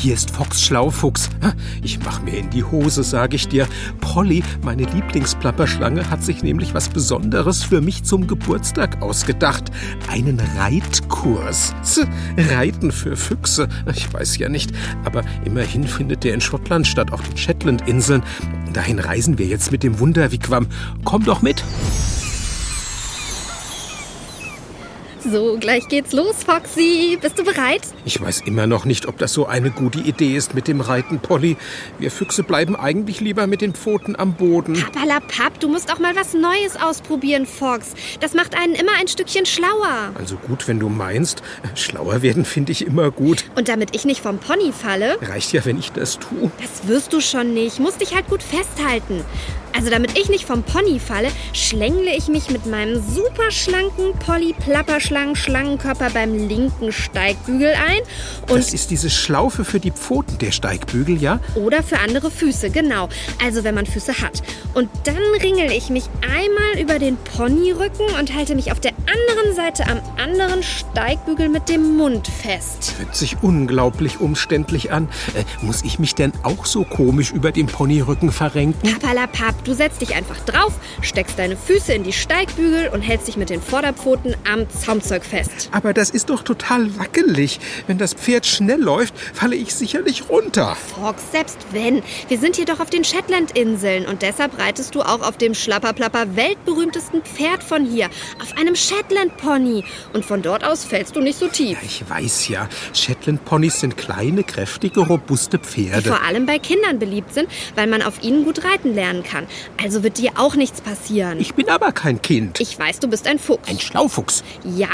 hier 0.00 0.14
ist 0.14 0.30
Fox 0.30 0.62
Schlaufuchs. 0.62 1.28
Ich 1.82 1.98
mach 2.02 2.22
mir 2.22 2.38
in 2.38 2.48
die 2.48 2.64
Hose, 2.64 3.02
sag 3.02 3.34
ich 3.34 3.48
dir. 3.48 3.68
Polly, 4.00 4.42
meine 4.62 4.84
Lieblingsplapperschlange, 4.84 6.08
hat 6.08 6.24
sich 6.24 6.42
nämlich 6.42 6.72
was 6.72 6.88
Besonderes 6.88 7.64
für 7.64 7.82
mich 7.82 8.02
zum 8.04 8.26
Geburtstag 8.26 9.02
ausgedacht. 9.02 9.64
Einen 10.08 10.40
Reitkurs. 10.56 11.74
Reiten 12.36 12.92
für 12.92 13.14
Füchse. 13.14 13.68
Ich 13.94 14.10
weiß 14.10 14.38
ja 14.38 14.48
nicht, 14.48 14.72
aber 15.04 15.22
immerhin 15.44 15.86
findet 15.86 16.24
der 16.24 16.32
in 16.32 16.40
Schottland 16.40 16.86
statt, 16.86 17.12
auf 17.12 17.20
den 17.28 17.36
Shetlandinseln. 17.36 18.22
Dahin 18.72 19.00
reisen 19.00 19.38
wir 19.38 19.46
jetzt 19.46 19.70
mit 19.70 19.82
dem 19.82 19.98
Wunderwigwam. 19.98 20.66
Komm 21.04 21.24
doch 21.24 21.42
mit. 21.42 21.62
So, 25.22 25.58
gleich 25.60 25.86
geht's 25.88 26.12
los, 26.12 26.36
Foxy. 26.44 27.18
Bist 27.20 27.38
du 27.38 27.44
bereit? 27.44 27.82
Ich 28.06 28.20
weiß 28.20 28.42
immer 28.46 28.66
noch 28.66 28.86
nicht, 28.86 29.06
ob 29.06 29.18
das 29.18 29.34
so 29.34 29.46
eine 29.46 29.70
gute 29.70 29.98
Idee 30.00 30.34
ist 30.34 30.54
mit 30.54 30.66
dem 30.66 30.80
Reiten, 30.80 31.18
Polly. 31.20 31.58
Wir 31.98 32.10
Füchse 32.10 32.42
bleiben 32.42 32.74
eigentlich 32.74 33.20
lieber 33.20 33.46
mit 33.46 33.60
den 33.60 33.74
Pfoten 33.74 34.16
am 34.18 34.32
Boden. 34.32 34.74
Pappalapapp, 34.74 35.60
du 35.60 35.68
musst 35.68 35.92
auch 35.92 35.98
mal 35.98 36.16
was 36.16 36.32
Neues 36.32 36.76
ausprobieren, 36.82 37.44
Fox. 37.44 37.92
Das 38.20 38.32
macht 38.32 38.56
einen 38.56 38.74
immer 38.74 38.92
ein 38.98 39.08
Stückchen 39.08 39.44
schlauer. 39.44 40.12
Also 40.14 40.36
gut, 40.36 40.66
wenn 40.68 40.80
du 40.80 40.88
meinst. 40.88 41.42
Schlauer 41.74 42.22
werden 42.22 42.46
finde 42.46 42.72
ich 42.72 42.86
immer 42.86 43.10
gut. 43.10 43.44
Und 43.56 43.68
damit 43.68 43.94
ich 43.94 44.06
nicht 44.06 44.22
vom 44.22 44.38
Pony 44.38 44.72
falle, 44.72 45.18
Reicht 45.20 45.52
ja, 45.52 45.64
wenn 45.66 45.78
ich 45.78 45.92
das 45.92 46.18
tue. 46.18 46.50
das 46.60 46.88
wirst 46.88 47.12
du 47.12 47.20
schon 47.20 47.52
nicht. 47.52 47.78
Musst 47.78 48.00
dich 48.00 48.14
halt 48.14 48.26
gut 48.28 48.42
festhalten. 48.42 49.22
Also 49.76 49.88
damit 49.88 50.18
ich 50.18 50.28
nicht 50.28 50.46
vom 50.46 50.64
Pony 50.64 50.98
falle, 50.98 51.28
schlängle 51.52 52.14
ich 52.16 52.26
mich 52.28 52.50
mit 52.50 52.66
meinem 52.66 53.00
super 53.00 53.50
schlanken 53.52 54.12
Polly 54.18 54.52
Plapperschlangen 55.10 55.34
Schlangenkörper 55.34 56.10
beim 56.10 56.48
linken 56.48 56.92
Steigbügel 56.92 57.72
ein 57.72 58.00
und 58.48 58.58
Das 58.58 58.72
ist 58.72 58.90
diese 58.90 59.10
Schlaufe 59.10 59.64
für 59.64 59.80
die 59.80 59.90
Pfoten, 59.90 60.38
der 60.38 60.52
Steigbügel, 60.52 61.20
ja? 61.20 61.40
Oder 61.56 61.82
für 61.82 61.98
andere 61.98 62.30
Füße, 62.30 62.70
genau. 62.70 63.08
Also 63.44 63.64
wenn 63.64 63.74
man 63.74 63.86
Füße 63.86 64.20
hat. 64.20 64.42
Und 64.74 64.88
dann 65.04 65.16
ringel 65.42 65.72
ich 65.72 65.90
mich 65.90 66.04
einmal 66.22 66.80
über 66.80 67.00
den 67.00 67.16
Ponyrücken 67.16 68.06
und 68.18 68.34
halte 68.34 68.54
mich 68.54 68.70
auf 68.70 68.78
der 68.78 68.92
anderen 68.92 69.56
Seite 69.56 69.88
am 69.88 70.00
anderen 70.16 70.62
Steigbügel 70.62 71.48
mit 71.48 71.68
dem 71.68 71.96
Mund 71.96 72.28
fest. 72.28 72.94
Hört 72.98 73.16
sich 73.16 73.36
unglaublich 73.42 74.20
umständlich 74.20 74.92
an. 74.92 75.08
Äh, 75.34 75.44
muss 75.64 75.82
ich 75.82 75.98
mich 75.98 76.14
denn 76.14 76.32
auch 76.44 76.66
so 76.66 76.84
komisch 76.84 77.32
über 77.32 77.50
den 77.50 77.66
Ponyrücken 77.66 78.30
verrenken? 78.30 78.92
Pappalapapp, 78.92 79.64
du 79.64 79.72
setzt 79.72 80.00
dich 80.00 80.14
einfach 80.14 80.38
drauf, 80.44 80.72
steckst 81.02 81.36
deine 81.38 81.56
Füße 81.56 81.92
in 81.92 82.04
die 82.04 82.12
Steigbügel 82.12 82.88
und 82.88 83.02
hältst 83.02 83.26
dich 83.26 83.36
mit 83.36 83.50
den 83.50 83.60
Vorderpfoten 83.60 84.36
am 84.50 84.68
Zaumzeug 85.00 85.24
fest. 85.24 85.68
Aber 85.72 85.92
das 85.92 86.10
ist 86.10 86.30
doch 86.30 86.42
total 86.42 86.98
wackelig. 86.98 87.58
Wenn 87.86 87.98
das 87.98 88.14
Pferd 88.14 88.46
schnell 88.46 88.80
läuft, 88.80 89.14
falle 89.18 89.56
ich 89.56 89.74
sicherlich 89.74 90.28
runter. 90.28 90.76
Fox, 90.94 91.22
selbst 91.32 91.58
wenn. 91.72 92.02
Wir 92.28 92.38
sind 92.38 92.56
hier 92.56 92.66
doch 92.66 92.80
auf 92.80 92.90
den 92.90 93.04
Shetlandinseln 93.04 94.06
und 94.06 94.22
deshalb 94.22 94.58
reitest 94.58 94.94
du 94.94 95.02
auch 95.02 95.22
auf 95.22 95.36
dem 95.38 95.54
Schlapperplapper 95.54 96.36
weltberühmtesten 96.36 97.22
Pferd 97.22 97.62
von 97.62 97.84
hier, 97.84 98.08
auf 98.42 98.56
einem 98.58 98.76
Shetland-Pony. 98.76 99.84
Und 100.12 100.24
von 100.24 100.42
dort 100.42 100.64
aus 100.64 100.84
fällst 100.84 101.16
du 101.16 101.20
nicht 101.20 101.38
so 101.38 101.48
tief. 101.48 101.78
Ich 101.82 102.08
weiß 102.08 102.48
ja, 102.48 102.68
Shetland-Ponys 102.92 103.80
sind 103.80 103.96
kleine, 103.96 104.44
kräftige, 104.44 105.00
robuste 105.00 105.58
die 105.58 105.64
Pferde. 105.64 106.08
vor 106.08 106.22
allem 106.22 106.46
bei 106.46 106.58
Kindern 106.58 106.98
beliebt 106.98 107.32
sind, 107.34 107.48
weil 107.74 107.86
man 107.86 108.02
auf 108.02 108.22
ihnen 108.22 108.44
gut 108.44 108.64
reiten 108.64 108.94
lernen 108.94 109.22
kann. 109.22 109.46
Also 109.82 110.02
wird 110.02 110.18
dir 110.18 110.32
auch 110.36 110.56
nichts 110.56 110.80
passieren. 110.80 111.40
Ich 111.40 111.54
bin 111.54 111.68
aber 111.68 111.92
kein 111.92 112.20
Kind. 112.22 112.60
Ich 112.60 112.78
weiß, 112.78 113.00
du 113.00 113.08
bist 113.08 113.26
ein 113.26 113.38
Fuchs. 113.38 113.68
Ein 113.68 113.80
Schlaufuchs. 113.80 114.44
ja, 114.64 114.89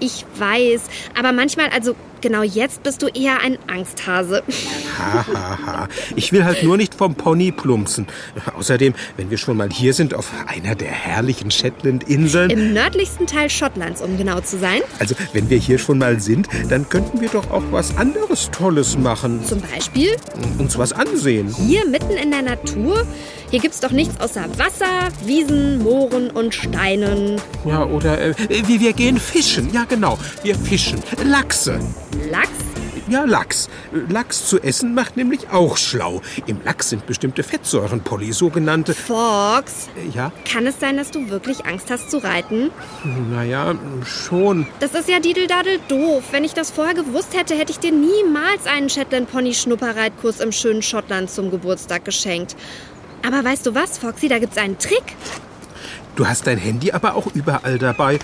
ich 0.00 0.24
weiß. 0.36 0.82
Aber 1.18 1.32
manchmal, 1.32 1.68
also 1.68 1.94
genau 2.26 2.42
jetzt 2.42 2.82
bist 2.82 3.02
du 3.02 3.06
eher 3.06 3.40
ein 3.40 3.56
Angsthase. 3.68 4.42
Ha, 4.98 5.26
ha, 5.32 5.58
ha. 5.64 5.88
Ich 6.16 6.32
will 6.32 6.44
halt 6.44 6.64
nur 6.64 6.76
nicht 6.76 6.94
vom 6.96 7.14
Pony 7.14 7.52
plumpsen. 7.52 8.08
Außerdem, 8.56 8.94
wenn 9.16 9.30
wir 9.30 9.38
schon 9.38 9.56
mal 9.56 9.68
hier 9.70 9.94
sind, 9.94 10.12
auf 10.12 10.32
einer 10.48 10.74
der 10.74 10.90
herrlichen 10.90 11.52
Shetland-Inseln, 11.52 12.50
Im 12.50 12.72
nördlichsten 12.72 13.28
Teil 13.28 13.48
Schottlands, 13.48 14.02
um 14.02 14.18
genau 14.18 14.40
zu 14.40 14.58
sein. 14.58 14.80
also 14.98 15.14
wenn 15.34 15.48
wir 15.50 15.58
hier 15.58 15.78
schon 15.78 15.98
mal 15.98 16.18
sind, 16.20 16.48
dann 16.68 16.88
könnten 16.88 17.20
wir 17.20 17.28
doch 17.28 17.48
auch 17.52 17.62
was 17.70 17.96
anderes 17.96 18.50
Tolles 18.50 18.98
machen. 18.98 19.44
Zum 19.44 19.60
Beispiel 19.60 20.16
Uns 20.58 20.76
was 20.76 20.92
ansehen. 20.92 21.54
hier 21.54 21.86
mitten 21.86 22.10
in 22.16 22.32
der 22.32 22.42
Natur. 22.42 23.06
Hier 23.50 23.60
gibt's 23.60 23.78
doch 23.78 23.92
nichts 23.92 24.18
außer 24.20 24.46
Wasser, 24.58 25.08
Wiesen, 25.24 25.78
Mooren 25.78 26.30
und 26.32 26.52
Steinen. 26.52 27.40
Ja, 27.64 27.84
oder 27.84 28.20
äh, 28.20 28.34
wir, 28.66 28.80
wir 28.80 28.92
gehen 28.92 29.18
fischen. 29.18 29.72
Ja, 29.72 29.84
genau. 29.88 30.18
Wir 30.42 30.56
fischen. 30.56 30.98
Lachse. 31.24 31.78
Lachs? 32.30 32.50
Ja, 33.08 33.24
Lachs. 33.24 33.68
Lachs 34.08 34.46
zu 34.48 34.60
essen 34.60 34.92
macht 34.94 35.16
nämlich 35.16 35.48
auch 35.50 35.76
schlau. 35.76 36.22
Im 36.46 36.60
Lachs 36.64 36.88
sind 36.90 37.06
bestimmte 37.06 37.44
Fettsäuren, 37.44 38.00
Polly, 38.00 38.32
sogenannte. 38.32 38.94
Fox? 38.94 39.88
Äh, 39.96 40.08
Ja, 40.12 40.32
Kann 40.50 40.66
es 40.66 40.80
sein, 40.80 40.96
dass 40.96 41.12
du 41.12 41.30
wirklich 41.30 41.66
Angst 41.66 41.88
hast 41.90 42.10
zu 42.10 42.18
reiten? 42.18 42.70
naja, 43.30 43.74
schon. 44.04 44.66
Das 44.80 44.92
ist 44.94 45.08
ja 45.08 45.20
dideldadel 45.20 45.78
doof. 45.88 46.24
Wenn 46.32 46.42
ich 46.42 46.54
das 46.54 46.70
vorher 46.72 46.94
gewusst 46.94 47.36
hätte, 47.36 47.54
hätte 47.54 47.70
ich 47.70 47.78
dir 47.78 47.92
niemals 47.92 48.66
einen 48.66 48.88
Shetland-Pony-Schnupperreitkurs 48.90 50.40
im 50.40 50.50
schönen 50.50 50.82
Schottland 50.82 51.30
zum 51.30 51.50
Geburtstag 51.52 52.04
geschenkt. 52.04 52.56
Aber 53.24 53.44
weißt 53.44 53.66
du 53.66 53.74
was, 53.74 53.98
Foxy, 53.98 54.28
da 54.28 54.38
gibt's 54.40 54.56
einen 54.58 54.78
Trick. 54.78 55.16
Du 56.16 56.26
hast 56.26 56.46
dein 56.46 56.58
Handy 56.58 56.90
aber 56.92 57.14
auch 57.14 57.26
überall 57.34 57.78
dabei. 57.78 58.14
Äh, 58.14 58.18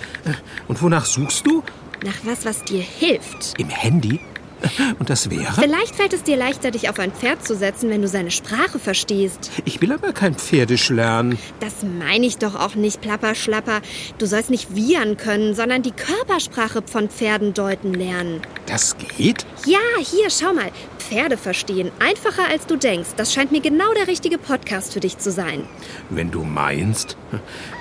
Und 0.67 0.81
wonach 0.81 1.05
suchst 1.05 1.45
du? 1.47 1.63
Nach 2.03 2.17
was, 2.23 2.45
was 2.45 2.63
dir 2.63 2.81
hilft. 2.81 3.53
Im 3.57 3.69
Handy? 3.69 4.19
Und 4.99 5.09
das 5.09 5.29
wäre? 5.29 5.53
Vielleicht 5.53 5.95
fällt 5.95 6.13
es 6.13 6.23
dir 6.23 6.37
leichter, 6.37 6.71
dich 6.71 6.89
auf 6.89 6.99
ein 6.99 7.11
Pferd 7.11 7.45
zu 7.45 7.55
setzen, 7.55 7.89
wenn 7.89 8.01
du 8.01 8.07
seine 8.07 8.31
Sprache 8.31 8.79
verstehst. 8.79 9.51
Ich 9.65 9.81
will 9.81 9.91
aber 9.91 10.13
kein 10.13 10.35
Pferdisch 10.35 10.89
lernen. 10.89 11.37
Das 11.59 11.75
meine 11.83 12.25
ich 12.25 12.37
doch 12.37 12.55
auch 12.55 12.75
nicht, 12.75 13.01
Plapperschlapper. 13.01 13.81
Du 14.17 14.25
sollst 14.25 14.49
nicht 14.49 14.75
wiehern 14.75 15.17
können, 15.17 15.53
sondern 15.53 15.81
die 15.81 15.91
Körpersprache 15.91 16.81
von 16.85 17.09
Pferden 17.09 17.53
deuten 17.53 17.93
lernen. 17.93 18.41
Das 18.65 18.97
geht? 19.17 19.45
Ja, 19.65 19.79
hier, 19.99 20.29
schau 20.29 20.53
mal. 20.53 20.71
Pferde 20.97 21.37
verstehen. 21.37 21.91
Einfacher 21.99 22.49
als 22.49 22.65
du 22.65 22.77
denkst. 22.77 23.11
Das 23.17 23.33
scheint 23.33 23.51
mir 23.51 23.61
genau 23.61 23.93
der 23.93 24.07
richtige 24.07 24.37
Podcast 24.37 24.93
für 24.93 24.99
dich 25.01 25.17
zu 25.17 25.31
sein. 25.31 25.65
Wenn 26.09 26.31
du 26.31 26.43
meinst, 26.43 27.17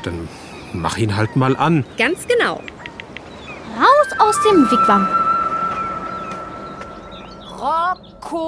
dann 0.03 0.28
mach 0.72 0.99
ihn 0.99 1.16
halt 1.16 1.37
mal 1.37 1.56
an. 1.56 1.84
Ganz 1.97 2.27
genau. 2.27 2.61
Aus 4.22 4.41
dem 4.43 4.71
Wigwam. 4.71 5.09
Rocco! 7.59 8.38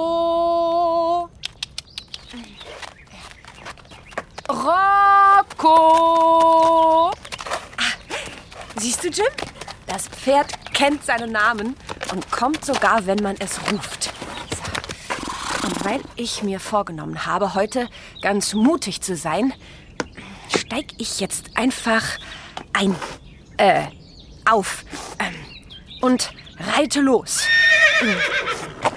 Rocco! 4.47 5.71
Ah, 7.77 7.93
siehst 8.77 9.03
du, 9.03 9.09
Jim? 9.09 9.25
Das 9.87 10.07
Pferd 10.07 10.47
kennt 10.73 11.03
seinen 11.03 11.33
Namen 11.33 11.75
und 12.13 12.31
kommt 12.31 12.63
sogar, 12.63 13.05
wenn 13.05 13.21
man 13.21 13.35
es 13.39 13.59
ruft. 13.69 14.13
Und 15.63 15.83
weil 15.83 15.99
ich 16.15 16.41
mir 16.41 16.61
vorgenommen 16.61 17.25
habe, 17.25 17.53
heute 17.53 17.89
ganz 18.21 18.53
mutig 18.53 19.01
zu 19.01 19.17
sein, 19.17 19.51
steig 20.55 20.85
ich 20.99 21.19
jetzt 21.19 21.57
einfach 21.57 22.03
ein. 22.71 22.95
Äh, 23.57 23.87
auf. 24.45 24.85
Ähm, 25.19 25.44
und 26.05 26.31
reite 26.75 27.01
los. 27.01 27.41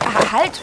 Ah, 0.00 0.32
Halt! 0.32 0.60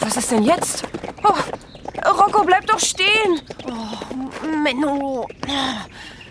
Was 0.00 0.16
ist 0.16 0.30
denn 0.30 0.44
jetzt? 0.44 0.84
Oh, 1.24 2.10
Rocco, 2.10 2.44
bleib 2.44 2.66
doch 2.68 2.78
stehen! 2.78 3.40
Oh, 3.66 4.46
Menno. 4.62 5.26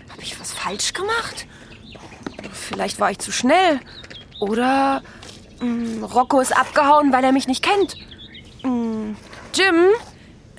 Habe 0.08 0.22
ich 0.22 0.40
was 0.40 0.52
falsch 0.52 0.94
gemacht? 0.94 1.46
Vielleicht 2.52 3.00
war 3.00 3.10
ich 3.10 3.18
zu 3.18 3.32
schnell. 3.32 3.80
Oder 4.40 5.02
mm, 5.60 6.02
Rocco 6.04 6.40
ist 6.40 6.56
abgehauen, 6.56 7.12
weil 7.12 7.24
er 7.24 7.32
mich 7.32 7.46
nicht 7.46 7.62
kennt. 7.62 7.96
Mm, 8.62 9.12
Jim, 9.52 9.88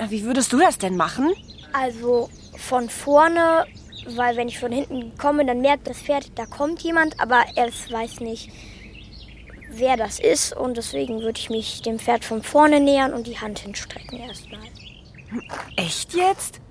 wie 0.09 0.23
würdest 0.25 0.53
du 0.53 0.59
das 0.59 0.77
denn 0.77 0.95
machen? 0.95 1.33
Also 1.73 2.29
von 2.57 2.89
vorne, 2.89 3.65
weil 4.09 4.37
wenn 4.37 4.47
ich 4.47 4.59
von 4.59 4.71
hinten 4.71 5.17
komme, 5.17 5.43
dann 5.43 5.61
merkt 5.61 5.87
das 5.87 5.97
Pferd, 5.97 6.31
da 6.35 6.45
kommt 6.45 6.81
jemand, 6.81 7.19
aber 7.19 7.43
er 7.55 7.67
weiß 7.67 8.19
nicht, 8.19 8.51
wer 9.77 9.97
das 9.97 10.19
ist. 10.19 10.55
Und 10.55 10.77
deswegen 10.77 11.21
würde 11.21 11.39
ich 11.39 11.49
mich 11.49 11.81
dem 11.81 11.99
Pferd 11.99 12.25
von 12.25 12.43
vorne 12.43 12.79
nähern 12.79 13.13
und 13.13 13.27
die 13.27 13.39
Hand 13.39 13.59
hinstrecken 13.59 14.19
erstmal. 14.19 14.59
Echt 15.75 16.13
jetzt? 16.13 16.61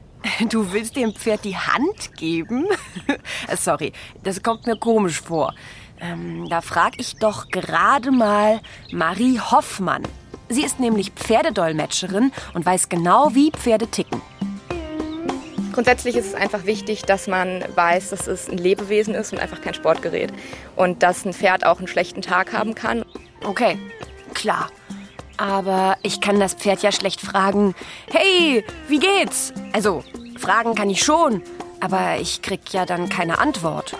Du 0.48 0.72
willst 0.72 0.96
dem 0.96 1.14
Pferd 1.14 1.44
die 1.44 1.56
Hand 1.56 2.16
geben? 2.16 2.66
Sorry, 3.56 3.92
das 4.22 4.42
kommt 4.42 4.66
mir 4.66 4.76
komisch 4.76 5.20
vor. 5.20 5.54
Ähm, 6.00 6.48
da 6.48 6.60
frage 6.60 6.96
ich 6.98 7.16
doch 7.16 7.48
gerade 7.48 8.10
mal 8.10 8.60
Marie 8.90 9.38
Hoffmann. 9.38 10.02
Sie 10.48 10.64
ist 10.64 10.80
nämlich 10.80 11.10
Pferdedolmetscherin 11.10 12.32
und 12.52 12.66
weiß 12.66 12.88
genau, 12.88 13.34
wie 13.34 13.50
Pferde 13.50 13.86
ticken. 13.86 14.20
Grundsätzlich 15.74 16.14
ist 16.14 16.26
es 16.26 16.34
einfach 16.36 16.66
wichtig, 16.66 17.02
dass 17.02 17.26
man 17.26 17.64
weiß, 17.74 18.10
dass 18.10 18.28
es 18.28 18.48
ein 18.48 18.58
Lebewesen 18.58 19.12
ist 19.12 19.32
und 19.32 19.40
einfach 19.40 19.60
kein 19.60 19.74
Sportgerät. 19.74 20.32
Und 20.76 21.02
dass 21.02 21.24
ein 21.24 21.32
Pferd 21.32 21.66
auch 21.66 21.78
einen 21.78 21.88
schlechten 21.88 22.22
Tag 22.22 22.52
haben 22.52 22.76
kann. 22.76 23.04
Okay, 23.44 23.76
klar. 24.34 24.70
Aber 25.36 25.96
ich 26.02 26.20
kann 26.20 26.38
das 26.38 26.54
Pferd 26.54 26.82
ja 26.82 26.92
schlecht 26.92 27.20
fragen, 27.20 27.74
hey, 28.08 28.64
wie 28.86 29.00
geht's? 29.00 29.52
Also, 29.72 30.04
fragen 30.38 30.76
kann 30.76 30.90
ich 30.90 31.02
schon, 31.02 31.42
aber 31.80 32.18
ich 32.20 32.40
krieg 32.40 32.72
ja 32.72 32.86
dann 32.86 33.08
keine 33.08 33.40
Antwort. 33.40 33.96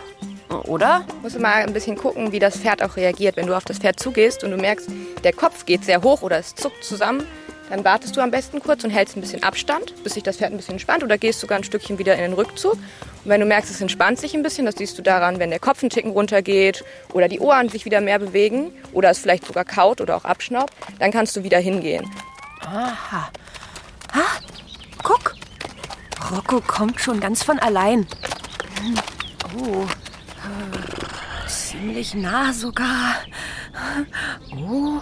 Oder? 0.68 1.04
Musst 1.22 1.34
du 1.34 1.40
mal 1.40 1.64
ein 1.64 1.72
bisschen 1.72 1.96
gucken, 1.96 2.30
wie 2.30 2.38
das 2.38 2.56
Pferd 2.56 2.84
auch 2.84 2.94
reagiert. 2.94 3.36
Wenn 3.36 3.48
du 3.48 3.56
auf 3.56 3.64
das 3.64 3.78
Pferd 3.78 3.98
zugehst 3.98 4.44
und 4.44 4.52
du 4.52 4.56
merkst, 4.58 4.88
der 5.24 5.32
Kopf 5.32 5.66
geht 5.66 5.84
sehr 5.84 6.02
hoch 6.02 6.22
oder 6.22 6.38
es 6.38 6.54
zuckt 6.54 6.84
zusammen, 6.84 7.26
dann 7.70 7.84
wartest 7.84 8.16
du 8.16 8.20
am 8.20 8.30
besten 8.30 8.60
kurz 8.60 8.84
und 8.84 8.90
hältst 8.90 9.16
ein 9.16 9.20
bisschen 9.20 9.42
Abstand, 9.42 10.02
bis 10.04 10.14
sich 10.14 10.22
das 10.22 10.36
Pferd 10.36 10.52
ein 10.52 10.56
bisschen 10.56 10.74
entspannt 10.74 11.02
oder 11.02 11.18
gehst 11.18 11.40
sogar 11.40 11.58
ein 11.58 11.64
Stückchen 11.64 11.98
wieder 11.98 12.14
in 12.14 12.20
den 12.20 12.32
Rückzug. 12.34 12.74
Und 12.74 12.80
wenn 13.24 13.40
du 13.40 13.46
merkst, 13.46 13.70
es 13.70 13.80
entspannt 13.80 14.18
sich 14.18 14.34
ein 14.34 14.42
bisschen, 14.42 14.66
das 14.66 14.76
siehst 14.76 14.98
du 14.98 15.02
daran, 15.02 15.38
wenn 15.38 15.50
der 15.50 15.58
Kopf 15.58 15.82
einen 15.82 15.90
Ticken 15.90 16.10
runtergeht 16.10 16.84
oder 17.12 17.28
die 17.28 17.40
Ohren 17.40 17.68
sich 17.68 17.84
wieder 17.84 18.00
mehr 18.00 18.18
bewegen 18.18 18.70
oder 18.92 19.10
es 19.10 19.18
vielleicht 19.18 19.46
sogar 19.46 19.64
kaut 19.64 20.00
oder 20.00 20.16
auch 20.16 20.24
abschnaubt, 20.24 20.74
dann 20.98 21.10
kannst 21.10 21.34
du 21.36 21.42
wieder 21.42 21.58
hingehen. 21.58 22.08
Aha. 22.60 23.30
Ah, 24.12 24.38
guck. 25.02 25.34
Rocco 26.30 26.60
kommt 26.60 27.00
schon 27.00 27.20
ganz 27.20 27.42
von 27.42 27.58
allein. 27.58 28.06
Oh, 29.58 29.86
ziemlich 31.46 32.14
nah 32.14 32.52
sogar. 32.52 33.16
Oh. 34.52 35.00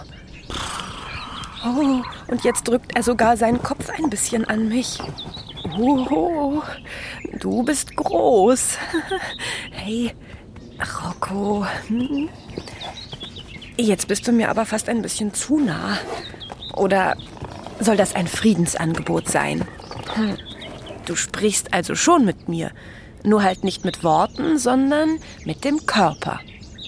Oh, 1.65 2.01
und 2.27 2.43
jetzt 2.43 2.67
drückt 2.67 2.95
er 2.95 3.03
sogar 3.03 3.37
seinen 3.37 3.61
Kopf 3.63 3.89
ein 3.89 4.09
bisschen 4.09 4.45
an 4.45 4.67
mich. 4.67 4.99
Oh, 5.77 6.61
du 7.39 7.63
bist 7.63 7.95
groß. 7.95 8.77
Hey, 9.71 10.13
Rocco. 11.01 11.65
Hm? 11.87 12.29
Jetzt 13.77 14.07
bist 14.07 14.27
du 14.27 14.31
mir 14.31 14.49
aber 14.49 14.65
fast 14.65 14.87
ein 14.87 15.01
bisschen 15.01 15.33
zu 15.33 15.59
nah. 15.59 15.97
Oder 16.75 17.15
soll 17.79 17.97
das 17.97 18.15
ein 18.15 18.27
Friedensangebot 18.27 19.29
sein? 19.29 19.65
Hm. 20.13 20.37
Du 21.05 21.15
sprichst 21.15 21.73
also 21.73 21.95
schon 21.95 22.23
mit 22.25 22.47
mir. 22.47 22.71
Nur 23.23 23.43
halt 23.43 23.63
nicht 23.63 23.83
mit 23.85 24.03
Worten, 24.03 24.57
sondern 24.57 25.19
mit 25.45 25.63
dem 25.63 25.85
Körper. 25.85 26.39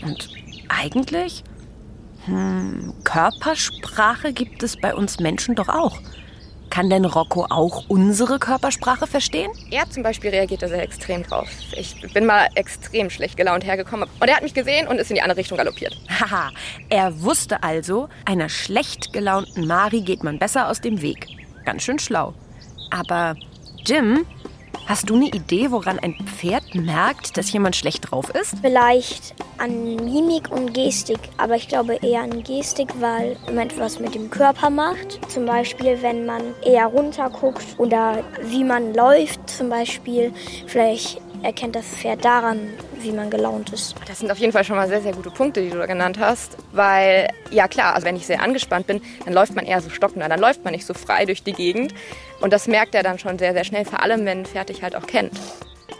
Und 0.03 0.29
eigentlich 0.69 1.43
hm, 2.25 2.93
Körpersprache 3.03 4.33
gibt 4.33 4.63
es 4.63 4.77
bei 4.77 4.93
uns 4.93 5.19
Menschen 5.19 5.55
doch 5.55 5.69
auch. 5.69 5.99
Kann 6.69 6.89
denn 6.89 7.05
Rocco 7.05 7.45
auch 7.45 7.85
unsere 7.87 8.39
Körpersprache 8.39 9.07
verstehen? 9.07 9.51
Er 9.71 9.89
zum 9.89 10.03
Beispiel 10.03 10.31
reagiert 10.31 10.61
da 10.61 10.67
sehr 10.67 10.81
extrem 10.81 11.23
drauf. 11.23 11.47
Ich 11.71 12.01
bin 12.13 12.25
mal 12.25 12.49
extrem 12.55 13.09
schlecht 13.09 13.37
gelaunt 13.37 13.63
hergekommen 13.63 14.09
und 14.19 14.27
er 14.27 14.35
hat 14.35 14.43
mich 14.43 14.53
gesehen 14.53 14.87
und 14.87 14.97
ist 14.97 15.09
in 15.09 15.15
die 15.15 15.21
andere 15.21 15.37
Richtung 15.39 15.57
galoppiert. 15.57 15.95
Haha, 16.09 16.51
er 16.89 17.21
wusste 17.21 17.63
also, 17.63 18.09
einer 18.25 18.49
schlecht 18.49 19.13
gelaunten 19.13 19.67
Mari 19.67 20.01
geht 20.01 20.23
man 20.23 20.37
besser 20.37 20.67
aus 20.67 20.81
dem 20.81 21.01
Weg. 21.01 21.27
Ganz 21.63 21.83
schön 21.83 21.99
schlau. 21.99 22.33
Aber 22.91 23.35
Jim, 23.85 24.25
Hast 24.87 25.09
du 25.09 25.15
eine 25.15 25.25
Idee, 25.25 25.71
woran 25.71 25.97
ein 25.97 26.13
Pferd 26.13 26.75
merkt, 26.75 27.37
dass 27.37 27.51
jemand 27.51 27.75
schlecht 27.75 28.11
drauf 28.11 28.29
ist? 28.29 28.53
Vielleicht 28.61 29.33
an 29.57 29.95
Mimik 29.95 30.51
und 30.51 30.75
Gestik, 30.75 31.17
aber 31.37 31.55
ich 31.55 31.67
glaube 31.67 31.95
eher 32.03 32.21
an 32.21 32.43
Gestik, 32.43 32.89
weil 32.99 33.35
man 33.47 33.67
etwas 33.69 33.99
mit 33.99 34.13
dem 34.13 34.29
Körper 34.29 34.69
macht. 34.69 35.19
Zum 35.27 35.47
Beispiel, 35.47 35.97
wenn 36.03 36.27
man 36.27 36.53
eher 36.63 36.85
runterguckt 36.85 37.79
oder 37.79 38.23
wie 38.43 38.63
man 38.63 38.93
läuft, 38.93 39.49
zum 39.49 39.69
Beispiel. 39.69 40.31
Vielleicht 40.67 41.19
erkennt 41.45 41.75
das 41.75 41.85
Pferd 41.85 42.25
daran, 42.25 42.73
wie 42.99 43.11
man 43.11 43.29
gelaunt 43.29 43.71
ist. 43.71 43.95
Das 44.07 44.19
sind 44.19 44.31
auf 44.31 44.37
jeden 44.37 44.51
Fall 44.51 44.63
schon 44.63 44.75
mal 44.75 44.87
sehr, 44.87 45.01
sehr 45.01 45.13
gute 45.13 45.29
Punkte, 45.29 45.61
die 45.61 45.69
du 45.69 45.77
da 45.77 45.85
genannt 45.85 46.19
hast. 46.19 46.57
Weil, 46.71 47.29
ja 47.51 47.67
klar, 47.67 47.93
also 47.93 48.05
wenn 48.05 48.15
ich 48.15 48.25
sehr 48.25 48.41
angespannt 48.41 48.87
bin, 48.87 49.01
dann 49.23 49.33
läuft 49.33 49.55
man 49.55 49.65
eher 49.65 49.79
so 49.79 49.89
stockender, 49.89 50.27
dann 50.27 50.39
läuft 50.39 50.63
man 50.63 50.73
nicht 50.73 50.85
so 50.85 50.93
frei 50.93 51.25
durch 51.25 51.43
die 51.43 51.53
Gegend. 51.53 51.93
Und 52.41 52.51
das 52.51 52.67
merkt 52.67 52.95
er 52.95 53.03
dann 53.03 53.19
schon 53.19 53.37
sehr, 53.37 53.53
sehr 53.53 53.63
schnell, 53.63 53.85
vor 53.85 54.01
allem 54.01 54.25
wenn 54.25 54.39
ein 54.39 54.45
Pferd 54.45 54.69
dich 54.69 54.83
halt 54.83 54.95
auch 54.95 55.07
kennt. 55.07 55.33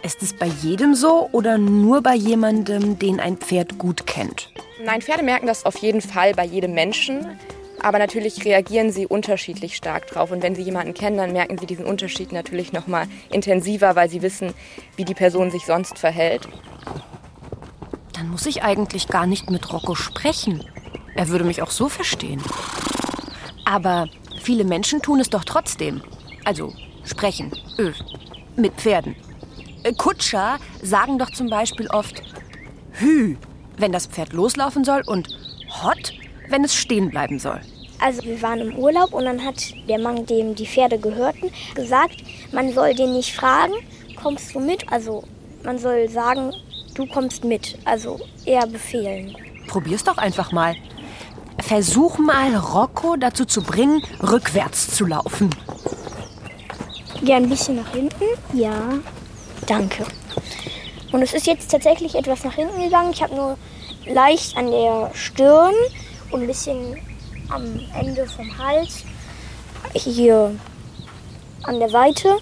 Ist 0.02 0.22
es 0.22 0.34
bei 0.34 0.46
jedem 0.46 0.94
so 0.94 1.28
oder 1.32 1.58
nur 1.58 2.02
bei 2.02 2.14
jemandem, 2.14 2.98
den 2.98 3.20
ein 3.20 3.36
Pferd 3.36 3.78
gut 3.78 4.06
kennt? 4.06 4.50
Nein, 4.84 5.00
Pferde 5.00 5.22
merken 5.22 5.46
das 5.46 5.64
auf 5.64 5.78
jeden 5.78 6.00
Fall 6.00 6.34
bei 6.34 6.44
jedem 6.44 6.74
Menschen. 6.74 7.38
Aber 7.82 7.98
natürlich 7.98 8.44
reagieren 8.44 8.90
sie 8.90 9.06
unterschiedlich 9.06 9.76
stark 9.76 10.06
drauf. 10.08 10.30
Und 10.30 10.42
wenn 10.42 10.54
sie 10.54 10.62
jemanden 10.62 10.94
kennen, 10.94 11.18
dann 11.18 11.32
merken 11.32 11.58
sie 11.58 11.66
diesen 11.66 11.84
Unterschied 11.84 12.32
natürlich 12.32 12.72
noch 12.72 12.86
mal 12.86 13.06
intensiver, 13.30 13.96
weil 13.96 14.08
sie 14.08 14.22
wissen, 14.22 14.54
wie 14.96 15.04
die 15.04 15.14
Person 15.14 15.50
sich 15.50 15.66
sonst 15.66 15.98
verhält. 15.98 16.48
Dann 18.12 18.30
muss 18.30 18.46
ich 18.46 18.62
eigentlich 18.62 19.08
gar 19.08 19.26
nicht 19.26 19.50
mit 19.50 19.72
Rocco 19.72 19.94
sprechen. 19.94 20.64
Er 21.14 21.28
würde 21.28 21.44
mich 21.44 21.62
auch 21.62 21.70
so 21.70 21.88
verstehen. 21.88 22.42
Aber 23.64 24.08
viele 24.42 24.64
Menschen 24.64 25.02
tun 25.02 25.20
es 25.20 25.30
doch 25.30 25.44
trotzdem. 25.44 26.02
Also 26.44 26.72
sprechen. 27.04 27.52
Öh, 27.78 27.92
mit 28.56 28.74
Pferden. 28.74 29.16
Äh, 29.82 29.92
Kutscher 29.92 30.58
sagen 30.82 31.18
doch 31.18 31.30
zum 31.30 31.48
Beispiel 31.48 31.88
oft 31.88 32.22
Hü, 32.92 33.36
wenn 33.76 33.92
das 33.92 34.06
Pferd 34.06 34.32
loslaufen 34.32 34.84
soll 34.84 35.02
und 35.06 35.28
Hot, 35.82 36.12
wenn 36.48 36.64
es 36.64 36.74
stehen 36.74 37.10
bleiben 37.10 37.38
soll. 37.38 37.60
Also 37.98 38.22
wir 38.24 38.40
waren 38.42 38.60
im 38.60 38.76
Urlaub 38.76 39.14
und 39.14 39.24
dann 39.24 39.44
hat 39.44 39.56
der 39.88 39.98
Mann, 39.98 40.26
dem 40.26 40.54
die 40.54 40.66
Pferde 40.66 40.98
gehörten, 40.98 41.50
gesagt, 41.74 42.16
man 42.52 42.72
soll 42.72 42.94
den 42.94 43.14
nicht 43.14 43.34
fragen, 43.34 43.72
kommst 44.16 44.54
du 44.54 44.60
mit? 44.60 44.90
Also 44.92 45.24
man 45.64 45.78
soll 45.78 46.08
sagen, 46.08 46.52
du 46.94 47.06
kommst 47.06 47.44
mit. 47.44 47.78
Also 47.84 48.20
eher 48.44 48.66
befehlen. 48.66 49.36
Probier's 49.66 50.04
doch 50.04 50.18
einfach 50.18 50.52
mal. 50.52 50.74
Versuch 51.60 52.18
mal, 52.18 52.54
Rocco 52.54 53.16
dazu 53.16 53.44
zu 53.44 53.62
bringen, 53.62 54.02
rückwärts 54.22 54.94
zu 54.94 55.06
laufen. 55.06 55.50
Ja, 57.22 57.36
ein 57.36 57.48
bisschen 57.48 57.76
nach 57.76 57.92
hinten. 57.92 58.24
Ja, 58.52 58.98
danke. 59.66 60.04
Und 61.12 61.22
es 61.22 61.32
ist 61.32 61.46
jetzt 61.46 61.70
tatsächlich 61.70 62.14
etwas 62.14 62.44
nach 62.44 62.54
hinten 62.54 62.80
gegangen. 62.82 63.10
Ich 63.10 63.22
habe 63.22 63.34
nur 63.34 63.56
leicht 64.06 64.56
an 64.56 64.70
der 64.70 65.10
Stirn 65.14 65.74
und 66.30 66.42
ein 66.42 66.46
bisschen 66.46 66.96
am 67.48 67.64
Ende 67.94 68.26
vom 68.26 68.58
Hals, 68.58 69.04
hier 69.94 70.54
an 71.62 71.78
der 71.78 71.88
Seite, 71.88 72.36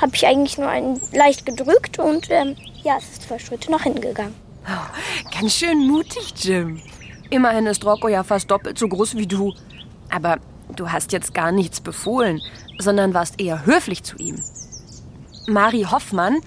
habe 0.00 0.14
ich 0.14 0.26
eigentlich 0.26 0.58
nur 0.58 0.68
ein, 0.68 1.00
leicht 1.12 1.46
gedrückt 1.46 1.98
und 1.98 2.28
ähm, 2.30 2.56
ja, 2.82 2.96
es 2.98 3.04
ist 3.10 3.22
zwei 3.22 3.38
Schritte 3.38 3.70
nach 3.70 3.82
hinten 3.82 4.00
gegangen. 4.00 4.34
Oh, 4.66 5.38
ganz 5.38 5.54
schön 5.54 5.86
mutig, 5.86 6.32
Jim. 6.36 6.80
Immerhin 7.30 7.66
ist 7.66 7.84
Rocco 7.84 8.08
ja 8.08 8.22
fast 8.22 8.50
doppelt 8.50 8.78
so 8.78 8.88
groß 8.88 9.16
wie 9.16 9.26
du. 9.26 9.52
Aber 10.10 10.38
du 10.74 10.90
hast 10.90 11.12
jetzt 11.12 11.34
gar 11.34 11.52
nichts 11.52 11.80
befohlen, 11.80 12.40
sondern 12.78 13.14
warst 13.14 13.40
eher 13.40 13.66
höflich 13.66 14.02
zu 14.02 14.16
ihm. 14.16 14.42
Mari 15.46 15.86
Hoffmann 15.90 16.40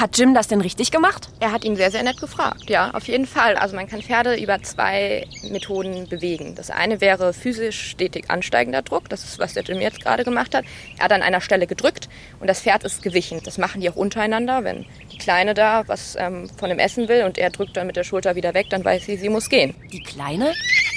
hat 0.00 0.16
Jim 0.16 0.34
das 0.34 0.48
denn 0.48 0.60
richtig 0.60 0.90
gemacht? 0.90 1.28
Er 1.40 1.52
hat 1.52 1.64
ihn 1.64 1.76
sehr, 1.76 1.90
sehr 1.90 2.02
nett 2.02 2.20
gefragt, 2.20 2.70
ja, 2.70 2.90
auf 2.92 3.06
jeden 3.08 3.26
Fall. 3.26 3.56
Also 3.56 3.76
man 3.76 3.86
kann 3.86 4.02
Pferde 4.02 4.34
über 4.36 4.62
zwei 4.62 5.26
Methoden 5.50 6.08
bewegen. 6.08 6.54
Das 6.54 6.70
eine 6.70 7.00
wäre 7.00 7.32
physisch 7.32 7.90
stetig 7.90 8.30
ansteigender 8.30 8.82
Druck, 8.82 9.08
das 9.08 9.24
ist, 9.24 9.38
was 9.38 9.54
der 9.54 9.62
Jim 9.62 9.80
jetzt 9.80 10.02
gerade 10.02 10.24
gemacht 10.24 10.54
hat. 10.54 10.64
Er 10.98 11.04
hat 11.04 11.12
an 11.12 11.22
einer 11.22 11.40
Stelle 11.40 11.66
gedrückt 11.66 12.08
und 12.40 12.46
das 12.46 12.60
Pferd 12.60 12.84
ist 12.84 13.02
gewichen. 13.02 13.40
Das 13.44 13.58
machen 13.58 13.80
die 13.80 13.90
auch 13.90 13.96
untereinander. 13.96 14.64
Wenn 14.64 14.86
die 15.12 15.18
Kleine 15.18 15.54
da 15.54 15.86
was 15.86 16.16
ähm, 16.18 16.48
von 16.56 16.68
dem 16.70 16.78
Essen 16.78 17.08
will 17.08 17.24
und 17.24 17.38
er 17.38 17.50
drückt 17.50 17.76
dann 17.76 17.86
mit 17.86 17.96
der 17.96 18.04
Schulter 18.04 18.36
wieder 18.36 18.54
weg, 18.54 18.66
dann 18.70 18.84
weiß 18.84 19.06
sie, 19.06 19.16
sie 19.16 19.28
muss 19.28 19.48
gehen. 19.48 19.74
Die 19.92 20.02
Kleine? 20.02 20.54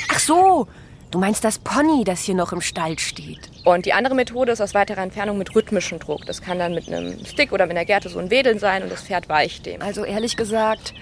Ach 0.10 0.19
so, 0.19 0.67
Du 1.13 1.20
meinst 1.20 1.43
das 1.43 1.60
Pony, 1.60 2.03
das 2.03 2.22
hier 2.22 2.34
noch 2.34 2.53
im 2.53 2.62
Stall 2.62 2.98
steht? 2.98 3.38
Und 3.65 3.86
die 3.86 3.93
andere 3.93 4.15
Methode 4.15 4.51
ist 4.51 4.62
aus 4.62 4.74
weiterer 4.74 5.03
Entfernung 5.03 5.38
mit 5.38 5.53
rhythmischem 5.53 6.00
Druck. 6.00 6.25
Das 6.25 6.41
kann 6.41 6.58
dann 6.58 6.74
mit 6.74 6.88
einem 6.88 7.24
Stick 7.24 7.51
oder 7.51 7.67
mit 7.67 7.77
einer 7.77 7.86
Gerte 7.86 8.10
so 8.10 8.17
ein 8.17 8.32
Wedeln 8.32 8.58
sein 8.58 8.82
und 8.82 8.91
das 8.91 9.03
Pferd 9.03 9.29
weicht 9.29 9.67
dem. 9.67 9.84
Also 9.84 10.05
ehrlich 10.05 10.38
gesagt, 10.38 10.96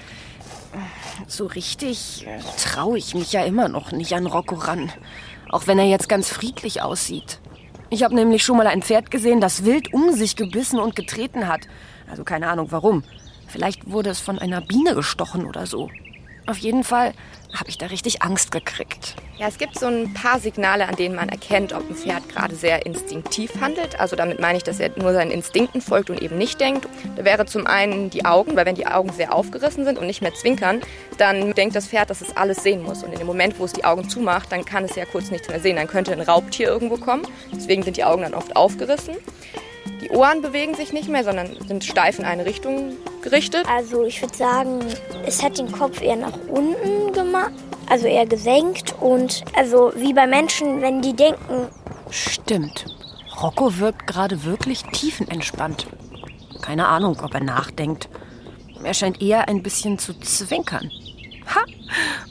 so 1.28 1.46
richtig 1.46 2.28
traue 2.62 2.98
ich 2.98 3.16
mich 3.16 3.32
ja 3.32 3.46
immer 3.46 3.70
noch 3.70 3.94
nicht 3.94 4.12
an 4.12 4.28
Rocco 4.28 4.56
ran. 4.56 4.92
Auch 5.50 5.68
wenn 5.68 5.80
er 5.80 5.86
jetzt 5.86 6.10
ganz 6.10 6.28
friedlich 6.28 6.82
aussieht. 6.82 7.40
Ich 7.90 8.04
habe 8.04 8.14
nämlich 8.14 8.44
schon 8.44 8.58
mal 8.58 8.68
ein 8.68 8.82
Pferd 8.82 9.12
gesehen, 9.12 9.40
das 9.40 9.64
wild 9.64 9.94
um 9.94 10.12
sich 10.12 10.36
gebissen 10.36 10.82
und 10.82 10.94
getreten 10.94 11.48
hat. 11.48 11.70
Also 12.10 12.26
keine 12.26 12.50
Ahnung 12.50 12.68
warum. 12.72 13.06
Vielleicht 13.48 13.90
wurde 13.90 14.10
es 14.10 14.20
von 14.20 14.40
einer 14.40 14.60
Biene 14.60 14.94
gestochen 14.94 15.46
oder 15.46 15.66
so. 15.68 15.90
Auf 16.48 16.58
jeden 16.58 16.84
Fall 16.84 17.14
habe 17.54 17.70
ich 17.70 17.78
da 17.78 17.88
richtig 17.88 18.22
Angst 18.22 18.52
gekriegt. 18.52 19.16
Ja, 19.38 19.48
es 19.48 19.58
gibt 19.58 19.78
so 19.78 19.88
ein 19.88 20.14
paar 20.14 20.40
Signale, 20.40 20.88
an 20.88 20.96
denen 20.96 21.16
man 21.16 21.30
erkennt, 21.30 21.74
ob 21.74 21.90
ein 21.90 21.96
Pferd 21.96 22.30
gerade 22.30 22.56
sehr 22.56 22.86
instinktiv 22.86 23.52
handelt. 23.60 24.00
Also 24.00 24.16
damit 24.16 24.40
meine 24.40 24.58
ich, 24.58 24.64
dass 24.64 24.80
er 24.80 24.92
nur 24.98 25.14
seinen 25.14 25.32
Instinkten 25.32 25.82
folgt 25.82 26.10
und 26.10 26.22
eben 26.22 26.38
nicht 26.38 26.62
denkt. 26.62 26.88
Da 27.16 27.26
wäre 27.26 27.46
zum 27.46 27.68
einen 27.68 28.10
die 28.10 28.26
Augen, 28.26 28.56
weil 28.56 28.66
wenn 28.66 28.76
die 28.76 28.88
Augen 28.88 29.12
sehr 29.12 29.34
aufgerissen 29.34 29.86
sind 29.86 29.98
und 29.98 30.08
nicht 30.08 30.22
mehr 30.22 30.34
zwinkern, 30.34 30.82
dann 31.18 31.54
denkt 31.54 31.76
das 31.76 31.88
Pferd, 31.88 32.10
dass 32.10 32.22
es 32.22 32.36
alles 32.38 32.64
sehen 32.64 32.84
muss. 32.84 33.04
Und 33.04 33.12
in 33.12 33.20
dem 33.20 33.28
Moment, 33.28 33.60
wo 33.60 33.66
es 33.66 33.74
die 33.74 33.84
Augen 33.84 34.08
zumacht, 34.08 34.52
dann 34.52 34.64
kann 34.64 34.86
es 34.86 34.96
ja 34.96 35.06
kurz 35.06 35.30
nichts 35.32 35.50
mehr 35.50 35.60
sehen. 35.60 35.76
Dann 35.76 35.88
könnte 35.88 36.14
ein 36.14 36.22
Raubtier 36.22 36.68
irgendwo 36.68 36.98
kommen. 36.98 37.28
Deswegen 37.54 37.84
sind 37.84 37.98
die 37.98 38.04
Augen 38.04 38.22
dann 38.22 38.34
oft 38.34 38.56
aufgerissen. 38.56 39.16
Die 40.02 40.10
Ohren 40.10 40.42
bewegen 40.42 40.74
sich 40.74 40.94
nicht 40.94 41.10
mehr, 41.10 41.24
sondern 41.24 41.56
sind 41.68 41.84
steif 41.84 42.18
in 42.18 42.26
eine 42.26 42.46
Richtung 42.46 42.98
gerichtet. 43.22 43.66
Also 43.70 44.04
ich 44.04 44.22
würde 44.22 44.36
sagen, 44.36 44.80
es 45.26 45.44
hat 45.44 45.60
den 45.60 45.72
Kopf 45.72 46.02
eher 46.02 46.16
nach 46.16 46.38
unten 46.48 47.14
gemacht, 47.14 47.52
also 47.88 48.08
eher 48.08 48.26
gesenkt 48.26 48.96
und 49.00 49.44
also 49.56 49.94
wie 49.96 50.14
bei 50.14 50.26
Menschen, 50.26 50.82
wenn 50.82 51.02
die 51.02 51.16
denken. 51.16 51.68
Stimmt. 52.10 52.86
Rocco 53.42 53.78
wirkt 53.78 54.08
gerade 54.08 54.44
wirklich 54.44 54.84
tiefenentspannt. 54.84 55.88
Keine 56.62 56.88
Ahnung, 56.88 57.18
ob 57.24 57.34
er 57.34 57.44
nachdenkt. 57.44 58.10
Er 58.84 58.94
scheint 58.94 59.22
eher 59.22 59.48
ein 59.48 59.62
bisschen 59.62 60.00
zu 60.00 60.20
zwinkern. 60.20 60.90
Ha! 61.48 61.62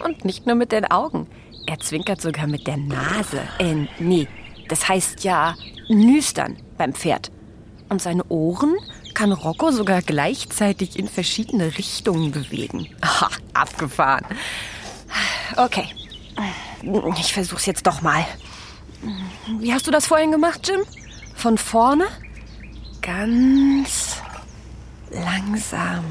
Und 0.05 0.25
nicht 0.25 0.47
nur 0.47 0.57
mit 0.57 0.73
den 0.73 0.91
Augen. 0.91 1.29
Er 1.67 1.79
zwinkert 1.79 2.21
sogar 2.21 2.47
mit 2.47 2.67
der 2.67 2.77
Nase. 2.77 3.41
Äh, 3.59 3.87
nee, 3.99 4.27
das 4.69 4.89
heißt 4.89 5.23
ja 5.23 5.55
nüstern 5.89 6.57
beim 6.77 6.95
Pferd. 6.95 7.31
Und 7.91 8.01
seine 8.01 8.25
Ohren 8.29 8.77
kann 9.15 9.33
Rocco 9.33 9.73
sogar 9.73 10.01
gleichzeitig 10.01 10.99
in 10.99 11.09
verschiedene 11.09 11.77
Richtungen 11.77 12.31
bewegen. 12.31 12.89
Aha, 13.01 13.29
abgefahren. 13.53 14.25
Okay, 15.57 15.89
ich 17.19 17.33
versuch's 17.33 17.67
jetzt 17.67 17.87
doch 17.87 18.01
mal. 18.01 18.25
Wie 19.59 19.75
hast 19.75 19.87
du 19.87 19.91
das 19.91 20.07
vorhin 20.07 20.31
gemacht, 20.31 20.69
Jim? 20.69 20.81
Von 21.35 21.59
vorne? 21.59 22.07
Ganz 23.03 24.23
langsam 25.11 26.05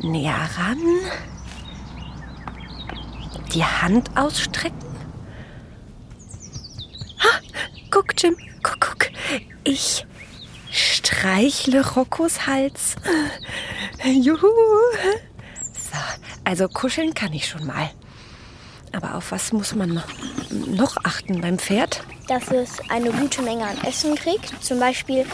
näher 0.00 0.48
ran. 0.56 0.78
Die 3.54 3.64
Hand 3.64 4.10
ausstrecken. 4.14 4.76
Ha, 7.20 7.40
guck, 7.90 8.12
Jim, 8.22 8.36
guck, 8.62 8.78
guck. 8.80 9.10
Ich 9.64 10.04
streichle 11.08 11.86
Roccos 11.94 12.46
Hals. 12.46 12.96
Juhu. 14.04 14.48
So, 15.72 15.98
also 16.44 16.68
kuscheln 16.68 17.14
kann 17.14 17.32
ich 17.32 17.46
schon 17.46 17.66
mal. 17.66 17.90
Aber 18.92 19.14
auf 19.14 19.32
was 19.32 19.52
muss 19.52 19.74
man 19.74 20.02
noch 20.50 20.96
achten 21.04 21.40
beim 21.40 21.58
Pferd? 21.58 22.02
dass 22.28 22.50
es 22.50 22.78
eine 22.90 23.10
gute 23.10 23.42
Menge 23.42 23.66
an 23.66 23.78
Essen 23.84 24.14
kriegt. 24.14 24.62
Zum 24.62 24.78
Beispiel, 24.78 25.24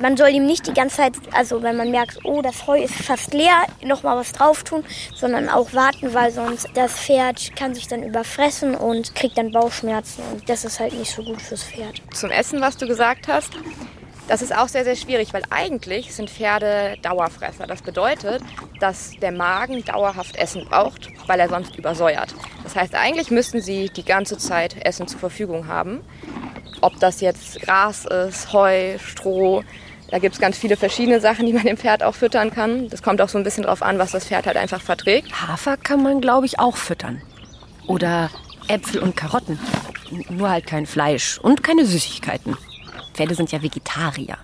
man 0.00 0.16
soll 0.16 0.30
ihm 0.30 0.46
nicht 0.46 0.66
die 0.66 0.72
ganze 0.72 0.96
Zeit, 0.96 1.12
also 1.32 1.62
wenn 1.62 1.76
man 1.76 1.90
merkt, 1.90 2.18
oh, 2.24 2.42
das 2.42 2.66
Heu 2.66 2.82
ist 2.82 2.94
fast 2.94 3.32
leer, 3.32 3.66
noch 3.84 4.02
mal 4.02 4.16
was 4.16 4.32
drauf 4.32 4.64
tun, 4.64 4.84
sondern 5.14 5.48
auch 5.48 5.72
warten, 5.72 6.14
weil 6.14 6.32
sonst 6.32 6.68
das 6.74 6.98
Pferd 6.98 7.54
kann 7.54 7.74
sich 7.74 7.86
dann 7.86 8.02
überfressen 8.02 8.74
und 8.74 9.14
kriegt 9.14 9.38
dann 9.38 9.52
Bauchschmerzen 9.52 10.22
und 10.32 10.48
das 10.48 10.64
ist 10.64 10.80
halt 10.80 10.94
nicht 10.94 11.14
so 11.14 11.22
gut 11.22 11.40
fürs 11.40 11.62
Pferd. 11.62 12.00
Zum 12.12 12.30
Essen, 12.30 12.60
was 12.60 12.76
du 12.76 12.86
gesagt 12.86 13.28
hast, 13.28 13.52
das 14.28 14.42
ist 14.42 14.56
auch 14.56 14.68
sehr, 14.68 14.84
sehr 14.84 14.96
schwierig, 14.96 15.32
weil 15.32 15.42
eigentlich 15.50 16.14
sind 16.14 16.30
Pferde 16.30 16.96
Dauerfresser. 17.02 17.66
Das 17.66 17.82
bedeutet, 17.82 18.42
dass 18.80 19.12
der 19.20 19.32
Magen 19.32 19.84
dauerhaft 19.84 20.36
Essen 20.36 20.64
braucht, 20.64 21.10
weil 21.26 21.40
er 21.40 21.48
sonst 21.48 21.76
übersäuert. 21.76 22.34
Das 22.62 22.74
heißt, 22.74 22.94
eigentlich 22.94 23.30
müssten 23.30 23.60
sie 23.60 23.90
die 23.90 24.04
ganze 24.04 24.38
Zeit 24.38 24.76
Essen 24.84 25.06
zur 25.06 25.20
Verfügung 25.20 25.66
haben. 25.66 26.00
Ob 26.80 26.98
das 27.00 27.20
jetzt 27.20 27.60
Gras 27.62 28.04
ist, 28.04 28.52
Heu, 28.52 28.98
Stroh, 28.98 29.62
da 30.10 30.18
gibt 30.18 30.34
es 30.34 30.40
ganz 30.40 30.56
viele 30.56 30.76
verschiedene 30.76 31.20
Sachen, 31.20 31.46
die 31.46 31.52
man 31.52 31.64
dem 31.64 31.76
Pferd 31.76 32.02
auch 32.02 32.14
füttern 32.14 32.50
kann. 32.50 32.88
Das 32.88 33.02
kommt 33.02 33.20
auch 33.20 33.28
so 33.28 33.38
ein 33.38 33.44
bisschen 33.44 33.64
drauf 33.64 33.82
an, 33.82 33.98
was 33.98 34.12
das 34.12 34.26
Pferd 34.26 34.46
halt 34.46 34.56
einfach 34.56 34.80
verträgt. 34.80 35.32
Hafer 35.48 35.76
kann 35.76 36.02
man, 36.02 36.20
glaube 36.20 36.46
ich, 36.46 36.58
auch 36.58 36.76
füttern. 36.76 37.22
Oder 37.86 38.30
Äpfel 38.68 39.00
und 39.00 39.16
Karotten. 39.16 39.58
Nur 40.30 40.50
halt 40.50 40.66
kein 40.66 40.86
Fleisch 40.86 41.38
und 41.38 41.62
keine 41.62 41.84
Süßigkeiten. 41.84 42.56
Pferde 43.14 43.34
sind 43.34 43.52
ja 43.52 43.62
Vegetarier. 43.62 44.36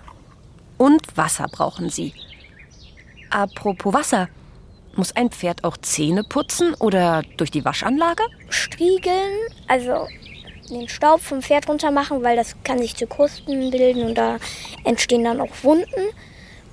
Und 0.77 1.15
Wasser 1.15 1.47
brauchen 1.51 1.89
sie. 1.89 2.13
Apropos 3.29 3.93
Wasser. 3.93 4.29
Muss 4.95 5.15
ein 5.15 5.29
Pferd 5.29 5.63
auch 5.63 5.77
Zähne 5.77 6.23
putzen 6.23 6.73
oder 6.73 7.21
durch 7.37 7.51
die 7.51 7.63
Waschanlage? 7.63 8.23
Striegeln, 8.49 9.47
also 9.67 10.07
den 10.69 10.89
Staub 10.89 11.21
vom 11.21 11.41
Pferd 11.41 11.69
runter 11.69 11.91
machen, 11.91 12.23
weil 12.23 12.35
das 12.35 12.55
kann 12.63 12.79
sich 12.79 12.95
zu 12.95 13.07
Krusten 13.07 13.71
bilden 13.71 14.03
und 14.03 14.15
da 14.15 14.37
entstehen 14.83 15.23
dann 15.23 15.39
auch 15.39 15.63
Wunden. 15.63 16.09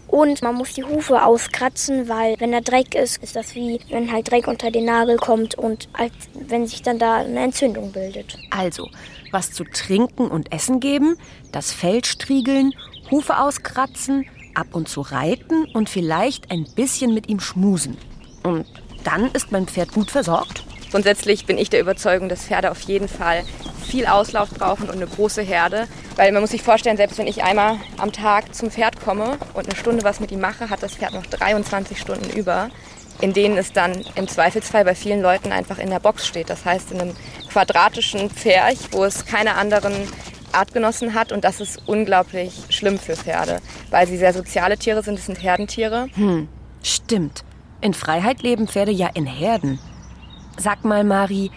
Und 0.09 0.43
man 0.43 0.55
muss 0.55 0.73
die 0.73 0.85
Hufe 0.85 1.23
auskratzen, 1.23 2.09
weil 2.09 2.35
wenn 2.39 2.53
da 2.53 2.61
Dreck 2.61 2.95
ist, 2.95 3.23
ist 3.23 3.37
das 3.37 3.55
wie 3.55 3.79
wenn 3.91 4.11
halt 4.11 4.31
Dreck 4.31 4.49
unter 4.49 4.71
den 4.71 4.87
Nagel 4.87 5.17
kommt 5.17 5.55
und 5.55 5.89
als 5.93 6.13
wenn 6.35 6.67
sich 6.67 6.83
dann 6.83 6.99
da 6.99 7.17
eine 7.19 7.41
Entzündung 7.41 7.93
bildet. 7.93 8.39
Also, 8.51 8.89
was 9.31 9.53
zu 9.53 9.65
trinken 9.65 10.29
und 10.29 10.53
essen 10.53 10.81
geben, 10.81 11.17
das 11.53 11.73
Fell 11.73 12.05
striegeln, 12.05 12.73
Hufe 13.11 13.39
auskratzen, 13.39 14.27
ab 14.55 14.69
und 14.73 14.89
zu 14.89 15.03
reiten 15.03 15.67
und 15.73 15.89
vielleicht 15.89 16.51
ein 16.51 16.67
bisschen 16.75 17.15
mit 17.15 17.29
ihm 17.29 17.41
schmusen. 17.41 17.97
Und 18.43 18.67
dann 19.05 19.31
ist 19.33 19.53
mein 19.53 19.67
Pferd 19.67 19.93
gut 19.93 20.11
versorgt. 20.11 20.65
Grundsätzlich 20.91 21.45
bin 21.45 21.59
ich 21.59 21.69
der 21.71 21.81
Überzeugung, 21.81 22.29
dass 22.29 22.45
Pferde 22.45 22.71
auf 22.71 22.81
jeden 22.81 23.09
Fall 23.09 23.45
viel 23.89 24.07
Auslauf 24.07 24.51
brauchen 24.51 24.89
und 24.89 24.97
eine 24.97 25.07
große 25.07 25.43
Herde. 25.43 25.89
Weil 26.17 26.33
man 26.33 26.43
muss 26.43 26.51
sich 26.51 26.63
vorstellen, 26.63 26.97
selbst 26.97 27.19
wenn 27.19 27.27
ich 27.27 27.43
einmal 27.43 27.77
am 27.97 28.13
Tag 28.13 28.55
zum 28.55 28.71
Pferd 28.71 29.01
komme 29.01 29.39
und 29.55 29.67
eine 29.67 29.77
Stunde 29.77 30.05
was 30.05 30.21
mit 30.21 30.31
ihm 30.31 30.41
mache, 30.41 30.71
hat 30.71 30.83
das 30.83 30.95
Pferd 30.95 31.15
noch 31.15 31.27
23 31.27 31.99
Stunden 31.99 32.31
über, 32.31 32.71
in 33.21 33.33
denen 33.33 33.57
es 33.57 33.73
dann 33.73 34.05
im 34.15 34.29
Zweifelsfall 34.29 34.85
bei 34.85 34.95
vielen 34.95 35.21
Leuten 35.23 35.51
einfach 35.51 35.79
in 35.79 35.91
der 35.91 36.01
Box 36.01 36.27
steht. 36.27 36.51
Das 36.51 36.65
heißt, 36.65 36.93
in 36.93 37.01
einem 37.01 37.17
quadratischen 37.51 38.31
Pferch, 38.31 38.79
wo 38.93 39.05
es 39.05 39.27
keine 39.27 39.57
anderen 39.57 39.95
Artgenossen 40.53 41.15
hat. 41.15 41.33
Und 41.33 41.45
das 41.45 41.61
ist 41.61 41.83
unglaublich 41.87 42.53
schlimm 42.71 42.99
für 42.99 43.17
Pferde, 43.17 43.61
weil 43.91 44.07
sie 44.07 44.17
sehr 44.17 44.33
soziale 44.33 44.77
Tiere 44.79 45.03
sind. 45.03 45.19
Es 45.19 45.27
sind 45.27 45.43
Herdentiere. 45.43 46.09
Stimmt. 46.83 47.45
In 47.81 47.95
Freiheit 47.95 48.43
leben 48.43 48.67
Pferde 48.67 48.93
ja 48.93 49.09
in 49.15 49.27
Herden. 49.27 49.79
Sag 50.57 50.85
mal, 50.85 51.05
Mari, 51.05 51.51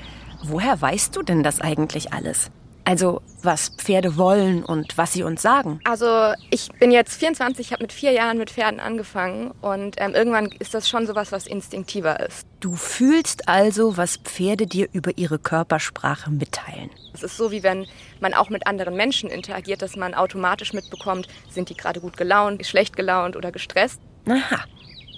woher 0.44 0.82
weißt 0.82 1.16
du 1.16 1.22
denn 1.22 1.44
das 1.44 1.62
eigentlich 1.62 2.14
alles? 2.14 2.52
Also, 2.84 3.22
was 3.44 3.70
Pferde 3.70 4.18
wollen 4.18 4.64
und 4.64 4.98
was 4.98 5.14
sie 5.14 5.24
uns 5.24 5.42
sagen. 5.42 5.80
Also 5.84 6.34
ich 6.50 6.70
bin 6.80 6.92
jetzt 6.92 7.14
24, 7.20 7.68
ich 7.68 7.74
habe 7.74 7.84
mit 7.84 7.94
vier 7.94 8.12
Jahren 8.12 8.38
mit 8.38 8.50
Pferden 8.50 8.80
angefangen 8.80 9.52
und 9.62 9.96
ähm, 10.00 10.14
irgendwann 10.16 10.48
ist 10.60 10.74
das 10.74 10.90
schon 10.90 11.06
sowas, 11.06 11.32
was 11.32 11.46
instinktiver 11.46 12.20
ist. 12.20 12.48
Du 12.60 12.76
fühlst 12.76 13.48
also, 13.48 13.98
was 13.98 14.18
Pferde 14.18 14.66
dir 14.66 14.88
über 14.94 15.18
ihre 15.18 15.38
Körpersprache 15.38 16.32
mitteilen. 16.32 16.90
Es 17.14 17.24
ist 17.24 17.38
so, 17.38 17.52
wie 17.52 17.64
wenn 17.64 17.86
man 18.20 18.34
auch 18.34 18.50
mit 18.50 18.66
anderen 18.66 18.96
Menschen 18.96 19.30
interagiert, 19.30 19.82
dass 19.82 19.96
man 19.96 20.14
automatisch 20.14 20.74
mitbekommt, 20.74 21.28
sind 21.50 21.70
die 21.70 21.76
gerade 21.76 22.02
gut 22.02 22.18
gelaunt, 22.18 22.66
schlecht 22.66 22.96
gelaunt 22.96 23.36
oder 23.36 23.52
gestresst. 23.52 24.02
Aha. 24.28 24.66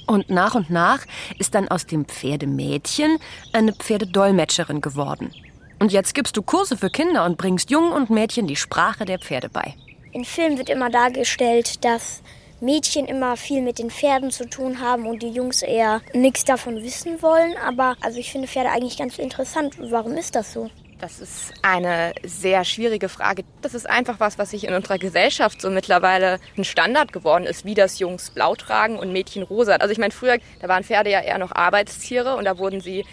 Und 0.05 0.29
nach 0.29 0.55
und 0.55 0.69
nach 0.69 0.99
ist 1.39 1.55
dann 1.55 1.67
aus 1.67 1.85
dem 1.85 2.05
Pferdemädchen 2.05 3.17
eine 3.53 3.73
Pferdedolmetscherin 3.73 4.81
geworden. 4.81 5.31
Und 5.79 5.91
jetzt 5.91 6.13
gibst 6.15 6.37
du 6.37 6.41
Kurse 6.41 6.77
für 6.77 6.89
Kinder 6.89 7.25
und 7.25 7.37
bringst 7.37 7.69
Jungen 7.69 7.91
und 7.91 8.09
Mädchen 8.09 8.47
die 8.47 8.55
Sprache 8.55 9.05
der 9.05 9.19
Pferde 9.19 9.49
bei. 9.49 9.73
In 10.11 10.25
Filmen 10.25 10.57
wird 10.57 10.69
immer 10.69 10.89
dargestellt, 10.89 11.83
dass 11.83 12.21
Mädchen 12.61 13.05
immer 13.07 13.35
viel 13.35 13.61
mit 13.61 13.79
den 13.79 13.89
Pferden 13.89 14.31
zu 14.31 14.47
tun 14.49 14.79
haben 14.79 15.05
und 15.05 15.21
die 15.21 15.29
Jungs 15.29 15.61
eher 15.61 16.01
nichts 16.13 16.45
davon 16.45 16.81
wissen 16.81 17.21
wollen. 17.21 17.55
Aber 17.57 17.97
also 18.01 18.19
ich 18.19 18.31
finde 18.31 18.47
Pferde 18.47 18.69
eigentlich 18.69 18.97
ganz 18.97 19.17
interessant. 19.17 19.75
Warum 19.79 20.13
ist 20.13 20.35
das 20.35 20.53
so? 20.53 20.69
Das 21.03 21.19
ist 21.19 21.53
eine 21.63 22.13
sehr 22.23 22.63
schwierige 22.63 23.09
Frage. 23.09 23.43
Das 23.61 23.73
ist 23.73 23.89
einfach 23.89 24.21
was, 24.21 24.37
was 24.37 24.51
sich 24.51 24.65
in 24.65 24.73
unserer 24.73 24.97
Gesellschaft 24.97 25.59
so 25.61 25.69
mittlerweile 25.69 26.39
ein 26.57 26.63
Standard 26.63 27.11
geworden 27.11 27.43
ist, 27.43 27.65
wie 27.65 27.73
das 27.73 27.99
Jungs 27.99 28.29
blau 28.29 28.55
tragen 28.55 28.97
und 28.97 29.11
Mädchen 29.11 29.43
rosa. 29.43 29.73
Also 29.75 29.91
ich 29.91 29.97
meine, 29.97 30.13
früher, 30.13 30.37
da 30.61 30.69
waren 30.69 30.85
Pferde 30.85 31.09
ja 31.09 31.19
eher 31.19 31.39
noch 31.39 31.51
Arbeitstiere 31.51 32.37
und 32.37 32.45
da 32.45 32.57
wurden 32.57 32.79
sie 32.79 33.03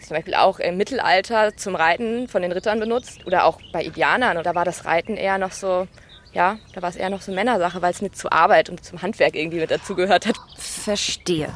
zum 0.00 0.14
Beispiel 0.14 0.36
auch 0.36 0.60
im 0.60 0.76
Mittelalter 0.76 1.56
zum 1.56 1.74
Reiten 1.74 2.28
von 2.28 2.42
den 2.42 2.52
Rittern 2.52 2.78
benutzt 2.78 3.26
oder 3.26 3.44
auch 3.44 3.58
bei 3.72 3.82
Indianern. 3.82 4.36
Und 4.36 4.46
da 4.46 4.54
war 4.54 4.64
das 4.64 4.84
Reiten 4.84 5.16
eher 5.16 5.38
noch 5.38 5.50
so, 5.50 5.88
ja, 6.32 6.58
da 6.76 6.82
war 6.82 6.90
es 6.90 6.96
eher 6.96 7.10
noch 7.10 7.22
so 7.22 7.32
Männersache, 7.32 7.82
weil 7.82 7.90
es 7.90 8.02
mit 8.02 8.16
zur 8.16 8.32
Arbeit 8.32 8.70
und 8.70 8.84
zum 8.84 9.02
Handwerk 9.02 9.34
irgendwie 9.34 9.58
mit 9.58 9.72
dazugehört 9.72 10.26
hat. 10.26 10.36
Verstehe. 10.56 11.48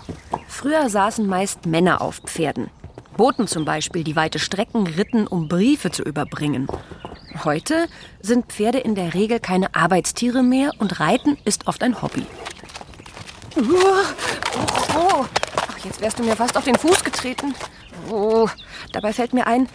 Früher 0.49 0.91
saßen 0.91 1.29
meist 1.29 1.65
Männer 1.65 2.01
auf 2.01 2.23
Pferden. 2.27 2.71
Boten 3.17 3.47
zum 3.47 3.65
Beispiel, 3.65 4.05
die 4.05 4.15
weite 4.15 4.39
Strecken 4.39 4.87
ritten, 4.87 5.27
um 5.27 5.49
Briefe 5.49 5.91
zu 5.91 6.03
überbringen. 6.03 6.69
Heute 7.45 7.89
sind 8.21 8.47
Pferde 8.53 8.79
in 8.79 8.95
der 8.95 9.15
Regel 9.15 9.41
keine 9.41 9.75
Arbeitstiere 9.75 10.43
mehr 10.43 10.71
und 10.79 11.01
Reiten 11.01 11.39
ist 11.45 11.67
oft 11.67 11.83
ein 11.83 12.01
Hobby. 12.03 12.27
Oh, 13.57 13.63
oh. 14.97 15.25
Ach, 15.57 15.79
jetzt 15.85 16.01
wärst 16.01 16.19
du 16.19 16.25
mir 16.25 16.37
fast 16.37 16.57
auf 16.57 16.65
den 16.65 16.77
Fuß 16.77 17.05
getreten. 17.05 17.55
Oh, 18.11 18.49
dabei 18.93 19.13
fällt 19.13 19.33
mir 19.33 19.47
ein, 19.47 19.69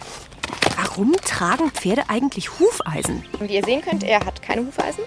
warum 0.76 1.12
tragen 1.24 1.70
Pferde 1.70 2.04
eigentlich 2.08 2.60
Hufeisen? 2.60 3.24
Wie 3.40 3.54
ihr 3.54 3.64
sehen 3.64 3.82
könnt, 3.82 4.04
er 4.04 4.24
hat 4.24 4.40
keine 4.42 4.64
Hufeisen. 4.66 5.04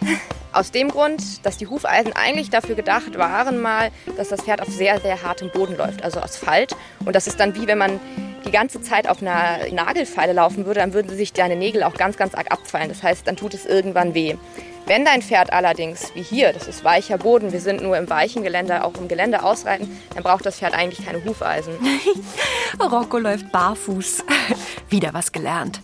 Aus 0.52 0.72
dem 0.72 0.90
Grund, 0.90 1.46
dass 1.46 1.58
die 1.58 1.68
Hufeisen 1.68 2.14
eigentlich 2.14 2.50
dafür 2.50 2.76
gedacht 2.76 3.18
waren, 3.18 3.62
mal, 3.62 3.92
dass 4.18 4.30
das 4.30 4.42
Pferd 4.42 4.62
auf 4.62 4.70
sehr, 4.70 5.00
sehr 5.02 5.22
hartem 5.22 5.52
Boden 5.52 5.78
läuft, 5.78 6.04
also 6.04 6.22
Asphalt. 6.22 6.76
Und 7.04 7.16
das 7.16 7.28
ist 7.28 7.40
dann 7.40 7.56
wie 7.56 7.68
wenn 7.68 7.78
man 7.78 8.00
die 8.46 8.52
ganze 8.52 8.82
Zeit 8.82 9.10
auf 9.10 9.22
einer 9.22 9.72
Nagelfeile 9.72 10.34
laufen 10.34 10.66
würde, 10.66 10.80
dann 10.80 10.94
würden 10.94 11.16
sich 11.16 11.34
deine 11.34 11.56
Nägel 11.56 11.84
auch 11.84 11.96
ganz, 11.96 12.18
ganz 12.18 12.36
arg 12.36 12.52
abfallen. 12.52 12.90
Das 12.90 13.04
heißt, 13.04 13.28
dann 13.28 13.36
tut 13.36 13.54
es 13.54 13.66
irgendwann 13.66 14.14
weh. 14.14 14.36
Wenn 14.88 15.04
dein 15.04 15.24
Pferd 15.24 15.52
allerdings, 15.52 16.14
wie 16.14 16.22
hier, 16.22 16.54
das 16.54 16.68
ist 16.68 16.84
weicher 16.84 17.18
Boden, 17.18 17.52
wir 17.52 17.60
sind 17.60 17.82
nur 17.82 17.98
im 17.98 18.08
weichen 18.08 18.44
Gelände, 18.44 18.84
auch 18.84 18.94
im 18.96 19.08
Gelände 19.08 19.44
ausreiten, 19.44 20.00
dann 20.14 20.24
braucht 20.24 20.46
das 20.46 20.60
Pferd 20.60 20.76
eigentlich 20.76 21.04
keine 21.04 21.26
Hufeisen. 21.26 21.74
Rocco 22.80 23.18
läuft 23.18 23.52
barfuß. 23.52 24.24
Wieder 24.90 25.14
was 25.16 25.32
gelernt. 25.32 25.82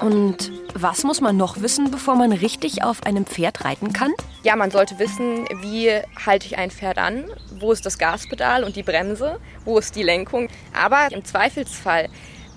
Und 0.00 0.50
was 0.74 1.04
muss 1.04 1.20
man 1.20 1.36
noch 1.36 1.60
wissen, 1.60 1.90
bevor 1.90 2.16
man 2.16 2.32
richtig 2.32 2.82
auf 2.82 3.04
einem 3.04 3.26
Pferd 3.26 3.64
reiten 3.64 3.92
kann? 3.92 4.12
Ja, 4.42 4.56
man 4.56 4.70
sollte 4.70 4.98
wissen, 4.98 5.46
wie 5.62 5.90
halte 6.26 6.46
ich 6.46 6.58
ein 6.58 6.70
Pferd 6.70 6.98
an, 6.98 7.24
wo 7.58 7.72
ist 7.72 7.86
das 7.86 7.98
Gaspedal 7.98 8.64
und 8.64 8.76
die 8.76 8.82
Bremse, 8.82 9.38
wo 9.64 9.78
ist 9.78 9.94
die 9.96 10.02
Lenkung. 10.02 10.48
Aber 10.72 11.12
im 11.12 11.24
Zweifelsfall 11.24 12.08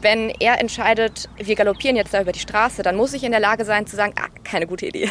wenn 0.01 0.29
er 0.39 0.60
entscheidet, 0.60 1.27
wir 1.38 1.56
galoppieren 1.56 1.96
jetzt 1.96 2.13
da 2.13 2.22
über 2.22 2.32
die 2.32 2.39
Straße, 2.39 2.84
dann 2.84 2.96
muss 2.96 3.13
ich 3.13 3.24
in 3.24 3.32
der 3.32 3.39
Lage 3.39 3.65
sein 3.65 3.88
zu 3.88 3.96
sagen, 3.96 4.13
ah, 4.17 4.27
keine 4.44 4.67
gute 4.67 4.86
Idee. 4.86 5.10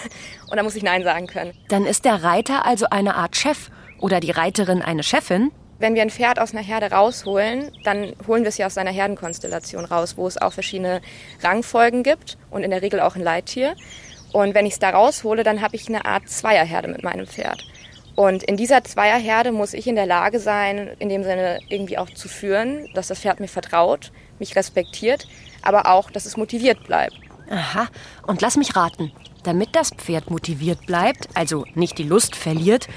Und 0.48 0.56
dann 0.56 0.64
muss 0.64 0.76
ich 0.76 0.82
Nein 0.82 1.02
sagen 1.02 1.26
können. 1.26 1.52
Dann 1.68 1.86
ist 1.86 2.04
der 2.04 2.22
Reiter 2.22 2.64
also 2.64 2.86
eine 2.90 3.16
Art 3.16 3.36
Chef 3.36 3.70
oder 3.98 4.20
die 4.20 4.30
Reiterin 4.30 4.82
eine 4.82 5.02
Chefin? 5.02 5.50
Wenn 5.78 5.94
wir 5.94 6.02
ein 6.02 6.10
Pferd 6.10 6.38
aus 6.38 6.52
einer 6.52 6.62
Herde 6.62 6.90
rausholen, 6.90 7.70
dann 7.84 8.14
holen 8.26 8.44
wir 8.44 8.48
es 8.48 8.56
ja 8.56 8.66
aus 8.66 8.74
seiner 8.74 8.92
Herdenkonstellation 8.92 9.84
raus, 9.84 10.16
wo 10.16 10.26
es 10.26 10.40
auch 10.40 10.52
verschiedene 10.52 11.02
Rangfolgen 11.42 12.02
gibt 12.02 12.38
und 12.50 12.62
in 12.62 12.70
der 12.70 12.80
Regel 12.80 13.00
auch 13.00 13.14
ein 13.14 13.22
Leittier. 13.22 13.76
Und 14.32 14.54
wenn 14.54 14.64
ich 14.64 14.74
es 14.74 14.78
da 14.78 14.90
raushole, 14.90 15.42
dann 15.42 15.60
habe 15.60 15.76
ich 15.76 15.88
eine 15.88 16.04
Art 16.06 16.28
Zweierherde 16.28 16.88
mit 16.88 17.02
meinem 17.02 17.26
Pferd. 17.26 17.62
Und 18.14 18.42
in 18.44 18.56
dieser 18.56 18.82
Zweierherde 18.82 19.52
muss 19.52 19.74
ich 19.74 19.86
in 19.86 19.96
der 19.96 20.06
Lage 20.06 20.40
sein, 20.40 20.96
in 20.98 21.10
dem 21.10 21.22
Sinne 21.22 21.58
irgendwie 21.68 21.98
auch 21.98 22.08
zu 22.08 22.28
führen, 22.28 22.88
dass 22.94 23.08
das 23.08 23.20
Pferd 23.20 23.40
mir 23.40 23.48
vertraut, 23.48 24.10
mich 24.38 24.56
respektiert, 24.56 25.28
aber 25.60 25.86
auch, 25.86 26.10
dass 26.10 26.24
es 26.24 26.38
motiviert 26.38 26.84
bleibt. 26.84 27.14
Aha, 27.50 27.88
und 28.26 28.40
lass 28.40 28.56
mich 28.56 28.74
raten. 28.74 29.12
Damit 29.42 29.76
das 29.76 29.90
Pferd 29.90 30.30
motiviert 30.30 30.86
bleibt, 30.86 31.28
also 31.34 31.64
nicht 31.74 31.98
die 31.98 32.02
Lust 32.02 32.34
verliert, 32.34 32.88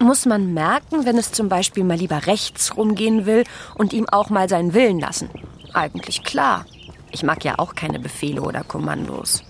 muss 0.00 0.26
man 0.26 0.54
merken, 0.54 1.04
wenn 1.04 1.18
es 1.18 1.32
zum 1.32 1.48
Beispiel 1.48 1.84
mal 1.84 1.96
lieber 1.96 2.26
rechts 2.26 2.76
rumgehen 2.76 3.26
will 3.26 3.44
und 3.74 3.92
ihm 3.92 4.08
auch 4.08 4.30
mal 4.30 4.48
seinen 4.48 4.74
Willen 4.74 5.00
lassen. 5.00 5.30
Eigentlich 5.74 6.24
klar. 6.24 6.66
Ich 7.10 7.22
mag 7.22 7.44
ja 7.44 7.58
auch 7.58 7.74
keine 7.74 7.98
Befehle 7.98 8.42
oder 8.42 8.64
Kommandos. 8.64 9.42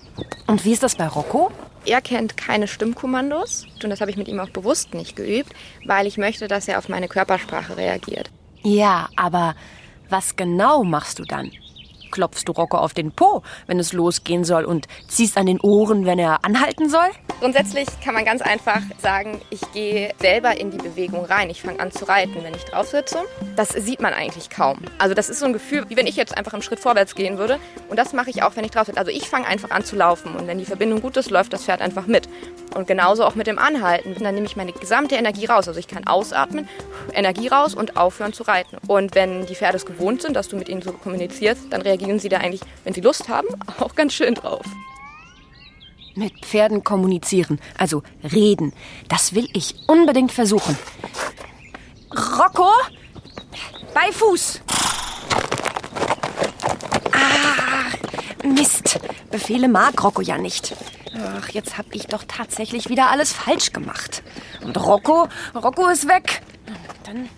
Und 0.47 0.65
wie 0.65 0.71
ist 0.73 0.83
das 0.83 0.95
bei 0.95 1.07
Rocco? 1.07 1.51
Er 1.85 2.01
kennt 2.01 2.37
keine 2.37 2.67
Stimmkommandos 2.67 3.65
und 3.83 3.89
das 3.89 4.01
habe 4.01 4.11
ich 4.11 4.17
mit 4.17 4.27
ihm 4.27 4.39
auch 4.39 4.49
bewusst 4.49 4.93
nicht 4.93 5.15
geübt, 5.15 5.53
weil 5.85 6.07
ich 6.07 6.17
möchte, 6.17 6.47
dass 6.47 6.67
er 6.67 6.77
auf 6.77 6.89
meine 6.89 7.07
Körpersprache 7.07 7.77
reagiert. 7.77 8.29
Ja, 8.63 9.09
aber 9.15 9.55
was 10.09 10.35
genau 10.35 10.83
machst 10.83 11.19
du 11.19 11.23
dann? 11.23 11.51
Klopfst 12.11 12.43
du 12.45 12.51
Rocco 12.51 12.77
auf 12.77 12.93
den 12.93 13.11
Po, 13.11 13.43
wenn 13.67 13.79
es 13.79 13.93
losgehen 13.93 14.43
soll 14.43 14.65
und 14.65 14.87
ziehst 15.07 15.37
an 15.37 15.45
den 15.45 15.59
Ohren, 15.61 16.05
wenn 16.05 16.19
er 16.19 16.43
anhalten 16.43 16.89
soll? 16.89 17.09
Grundsätzlich 17.39 17.87
kann 18.03 18.13
man 18.13 18.25
ganz 18.25 18.41
einfach 18.41 18.81
sagen, 19.01 19.41
ich 19.49 19.61
gehe 19.71 20.13
selber 20.19 20.59
in 20.59 20.71
die 20.71 20.77
Bewegung 20.77 21.25
rein. 21.25 21.49
Ich 21.49 21.61
fange 21.61 21.79
an 21.79 21.91
zu 21.91 22.05
reiten, 22.05 22.35
wenn 22.43 22.53
ich 22.53 22.65
drauf 22.65 22.87
sitze. 22.87 23.19
Das 23.55 23.69
sieht 23.69 24.01
man 24.01 24.13
eigentlich 24.13 24.49
kaum. 24.49 24.79
Also 24.97 25.15
das 25.15 25.29
ist 25.29 25.39
so 25.39 25.45
ein 25.45 25.53
Gefühl, 25.53 25.85
wie 25.89 25.95
wenn 25.95 26.07
ich 26.07 26.15
jetzt 26.15 26.37
einfach 26.37 26.53
einen 26.53 26.61
Schritt 26.61 26.79
vorwärts 26.79 27.15
gehen 27.15 27.37
würde. 27.37 27.59
Und 27.89 27.97
das 27.97 28.13
mache 28.13 28.29
ich 28.29 28.43
auch, 28.43 28.55
wenn 28.55 28.65
ich 28.65 28.71
drauf 28.71 28.87
sitze. 28.87 28.99
Also 28.99 29.11
ich 29.11 29.29
fange 29.29 29.47
einfach 29.47 29.71
an 29.71 29.83
zu 29.85 29.95
laufen 29.95 30.35
und 30.35 30.47
wenn 30.47 30.57
die 30.57 30.65
Verbindung 30.65 31.01
gut 31.01 31.17
ist, 31.17 31.29
läuft 31.29 31.53
das 31.53 31.63
Pferd 31.63 31.81
einfach 31.81 32.07
mit. 32.07 32.27
Und 32.75 32.87
genauso 32.87 33.23
auch 33.25 33.35
mit 33.35 33.47
dem 33.47 33.59
Anhalten. 33.59 34.15
Dann 34.21 34.35
nehme 34.35 34.45
ich 34.45 34.55
meine 34.55 34.73
gesamte 34.73 35.15
Energie 35.15 35.45
raus. 35.45 35.67
Also 35.67 35.79
ich 35.79 35.87
kann 35.87 36.05
ausatmen, 36.07 36.67
Energie 37.13 37.47
raus 37.47 37.73
und 37.73 37.97
aufhören 37.97 38.33
zu 38.33 38.43
reiten. 38.43 38.77
Und 38.87 39.15
wenn 39.15 39.45
die 39.45 39.55
Pferde 39.55 39.77
es 39.77 39.85
gewohnt 39.85 40.21
sind, 40.21 40.35
dass 40.35 40.47
du 40.47 40.55
mit 40.55 40.69
ihnen 40.69 40.81
so 40.81 40.91
kommunizierst, 40.91 41.71
dann 41.71 41.81
reagieren 41.81 41.98
sie 42.19 42.29
da 42.29 42.37
eigentlich, 42.37 42.61
wenn 42.83 42.93
sie 42.93 43.01
Lust 43.01 43.29
haben, 43.29 43.47
auch 43.79 43.95
ganz 43.95 44.13
schön 44.13 44.35
drauf. 44.35 44.65
Mit 46.15 46.33
Pferden 46.45 46.83
kommunizieren, 46.83 47.59
also 47.77 48.03
reden. 48.23 48.73
Das 49.07 49.35
will 49.35 49.47
ich 49.53 49.75
unbedingt 49.87 50.31
versuchen. 50.31 50.77
Rocco, 52.37 52.69
bei 53.93 54.11
Fuß. 54.11 54.61
Ah, 57.11 58.47
Mist. 58.47 58.99
Befehle 59.29 59.67
mag 59.67 60.03
Rocco 60.03 60.21
ja 60.21 60.37
nicht. 60.37 60.75
Ach, 61.15 61.49
jetzt 61.49 61.77
hab 61.77 61.85
ich 61.93 62.07
doch 62.07 62.23
tatsächlich 62.27 62.89
wieder 62.89 63.09
alles 63.09 63.31
falsch 63.31 63.71
gemacht. 63.71 64.23
Und 64.61 64.77
Rocco, 64.77 65.27
Rocco 65.55 65.87
ist 65.87 66.07
weg. 66.07 66.41
Dann 67.03 67.29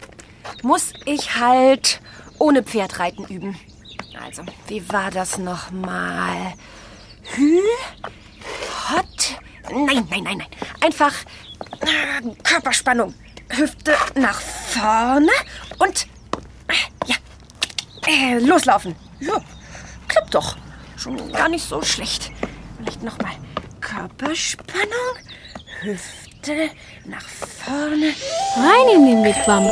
muss 0.64 0.94
ich 1.06 1.36
halt 1.36 2.02
ohne 2.40 2.64
Pferd 2.64 3.00
reiten 3.00 3.26
üben. 3.26 3.58
Also, 4.24 4.44
wie 4.68 4.88
war 4.90 5.10
das 5.10 5.38
nochmal? 5.38 6.54
Hü, 7.36 7.60
hot, 8.90 9.40
nein, 9.72 10.08
nein, 10.10 10.24
nein, 10.24 10.38
nein. 10.38 10.48
Einfach 10.82 11.14
äh, 11.82 12.36
Körperspannung. 12.44 13.14
Hüfte 13.50 13.96
nach 14.16 14.40
vorne 14.40 15.32
und 15.80 16.08
äh, 16.68 17.08
ja, 17.08 17.16
äh, 18.08 18.40
loslaufen. 18.40 18.96
Ja, 19.20 19.42
klappt 20.08 20.36
doch. 20.36 20.56
Schon 20.98 21.32
gar 21.34 21.50
nicht 21.50 21.68
so 21.68 21.82
schlecht. 21.82 22.32
Vielleicht 22.78 23.04
nochmal 23.04 23.34
Körperspannung, 23.82 25.16
Hüfte 25.82 26.70
nach 27.06 27.28
vorne. 27.28 28.14
Rein 28.56 28.96
in 28.96 29.06
den 29.06 29.24
Wigwam. 29.24 29.70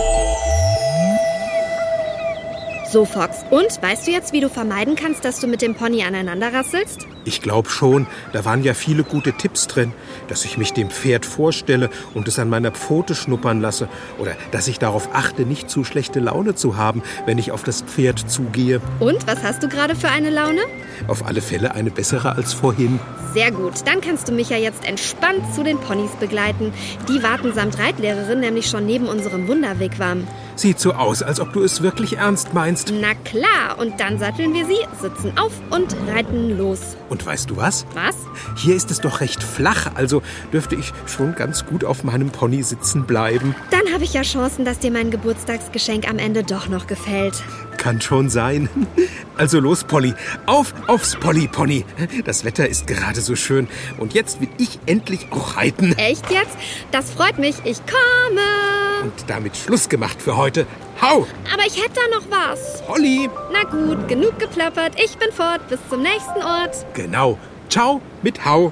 So, 2.91 3.05
Fox. 3.05 3.45
Und 3.51 3.83
weißt 3.83 4.07
du 4.07 4.11
jetzt, 4.11 4.33
wie 4.33 4.39
du 4.39 4.49
vermeiden 4.49 4.95
kannst, 4.95 5.23
dass 5.23 5.39
du 5.39 5.45
mit 5.45 5.61
dem 5.61 5.75
Pony 5.75 6.01
aneinander 6.01 6.51
rasselst? 6.51 7.05
Ich 7.23 7.39
glaube 7.39 7.69
schon, 7.69 8.07
da 8.33 8.45
waren 8.45 8.63
ja 8.63 8.73
viele 8.73 9.03
gute 9.03 9.33
Tipps 9.33 9.67
drin, 9.67 9.93
dass 10.27 10.43
ich 10.43 10.57
mich 10.57 10.73
dem 10.73 10.89
Pferd 10.89 11.23
vorstelle 11.23 11.91
und 12.15 12.27
es 12.27 12.39
an 12.39 12.49
meiner 12.49 12.71
Pfote 12.71 13.13
schnuppern 13.13 13.61
lasse 13.61 13.89
oder 14.17 14.35
dass 14.51 14.67
ich 14.67 14.79
darauf 14.79 15.09
achte, 15.13 15.43
nicht 15.43 15.69
zu 15.69 15.83
schlechte 15.83 16.19
Laune 16.19 16.55
zu 16.55 16.77
haben, 16.77 17.03
wenn 17.27 17.37
ich 17.37 17.51
auf 17.51 17.61
das 17.61 17.83
Pferd 17.83 18.27
zugehe. 18.27 18.81
Und 18.99 19.27
was 19.27 19.43
hast 19.43 19.61
du 19.61 19.69
gerade 19.69 19.95
für 19.95 20.09
eine 20.09 20.31
Laune? 20.31 20.61
Auf 21.07 21.27
alle 21.27 21.41
Fälle 21.41 21.75
eine 21.75 21.91
bessere 21.91 22.35
als 22.35 22.53
vorhin. 22.53 22.99
Sehr 23.35 23.51
gut, 23.51 23.85
dann 23.85 24.01
kannst 24.01 24.27
du 24.27 24.31
mich 24.31 24.49
ja 24.49 24.57
jetzt 24.57 24.83
entspannt 24.83 25.53
zu 25.53 25.61
den 25.61 25.77
Ponys 25.77 26.11
begleiten. 26.19 26.73
Die 27.07 27.21
warten 27.21 27.53
samt 27.53 27.77
Reitlehrerin 27.77 28.39
nämlich 28.39 28.65
schon 28.65 28.87
neben 28.87 29.07
unserem 29.07 29.47
Wunderwegwam. 29.47 30.25
Sieht 30.59 30.77
so 30.81 30.91
aus, 30.91 31.23
als 31.23 31.39
ob 31.39 31.53
du 31.53 31.63
es 31.63 31.81
wirklich 31.81 32.17
ernst 32.17 32.53
meinst. 32.53 32.91
Na 32.99 33.13
klar, 33.23 33.77
und 33.79 33.97
dann 33.97 34.19
satteln 34.19 34.53
wir 34.53 34.65
sie, 34.65 34.75
sitzen 35.01 35.31
auf 35.37 35.53
und 35.69 35.95
reiten 36.13 36.57
los. 36.57 36.97
Und 37.07 37.25
weißt 37.25 37.49
du 37.49 37.55
was? 37.55 37.85
Was? 37.93 38.17
Hier 38.57 38.75
ist 38.75 38.91
es 38.91 38.99
doch 38.99 39.21
recht 39.21 39.41
flach, 39.41 39.91
also 39.95 40.21
dürfte 40.51 40.75
ich 40.75 40.91
schon 41.05 41.33
ganz 41.33 41.65
gut 41.65 41.85
auf 41.85 42.03
meinem 42.03 42.29
Pony 42.29 42.61
sitzen 42.61 43.05
bleiben. 43.05 43.55
Dann 43.71 43.93
habe 43.93 44.03
ich 44.03 44.13
ja 44.13 44.21
Chancen, 44.23 44.65
dass 44.65 44.79
dir 44.79 44.91
mein 44.91 45.11
Geburtstagsgeschenk 45.11 46.09
am 46.09 46.17
Ende 46.17 46.43
doch 46.43 46.67
noch 46.67 46.87
gefällt. 46.87 47.41
Kann 47.77 48.01
schon 48.01 48.29
sein. 48.29 48.67
Also 49.37 49.61
los, 49.61 49.85
Polly. 49.85 50.13
Auf 50.45 50.73
aufs 50.87 51.15
Polly-Pony. 51.15 51.85
Das 52.25 52.43
Wetter 52.43 52.67
ist 52.67 52.85
gerade 52.85 53.21
so 53.21 53.37
schön. 53.37 53.69
Und 53.97 54.13
jetzt 54.13 54.41
will 54.41 54.49
ich 54.57 54.77
endlich 54.87 55.27
auch 55.31 55.55
reiten. 55.55 55.97
Echt 55.97 56.29
jetzt? 56.29 56.57
Das 56.91 57.11
freut 57.11 57.39
mich. 57.39 57.55
Ich 57.63 57.77
komme. 57.85 58.78
Und 59.03 59.13
damit 59.27 59.55
Schluss 59.55 59.87
gemacht 59.89 60.21
für 60.21 60.35
heute. 60.37 60.65
Hau! 61.01 61.25
Aber 61.53 61.65
ich 61.65 61.81
hätte 61.81 61.93
da 61.95 62.17
noch 62.17 62.25
was. 62.29 62.81
Polly! 62.85 63.29
Na 63.51 63.63
gut, 63.63 64.07
genug 64.07 64.37
geplappert. 64.39 64.93
Ich 65.01 65.17
bin 65.17 65.31
fort. 65.31 65.67
Bis 65.69 65.79
zum 65.89 66.01
nächsten 66.01 66.43
Ort. 66.43 66.85
Genau. 66.93 67.37
Ciao 67.69 68.01
mit 68.21 68.43
Hau. 68.45 68.71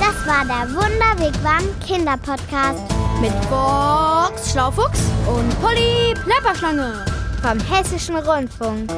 Das 0.00 0.26
war 0.26 0.44
der 0.44 0.68
Wunderwegwam 0.74 1.64
Kinderpodcast 1.86 2.82
Mit 3.20 3.32
Box 3.48 4.52
Schlaufuchs 4.52 5.00
und 5.26 5.60
Polly 5.60 6.14
Plapperschlange. 6.24 7.04
vom 7.42 7.58
Hessischen 7.60 8.16
Rundfunk. 8.16 8.90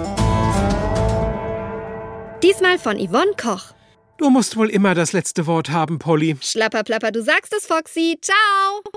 Diesmal 2.42 2.78
von 2.78 2.96
Yvonne 2.98 3.32
Koch. 3.40 3.74
Du 4.16 4.28
musst 4.30 4.56
wohl 4.56 4.68
immer 4.70 4.94
das 4.94 5.12
letzte 5.12 5.46
Wort 5.46 5.70
haben, 5.70 5.98
Polly. 5.98 6.36
Schlapperplapper, 6.40 7.10
du 7.12 7.22
sagst 7.22 7.54
es, 7.54 7.66
Foxy. 7.66 8.18
Ciao. 8.20 8.82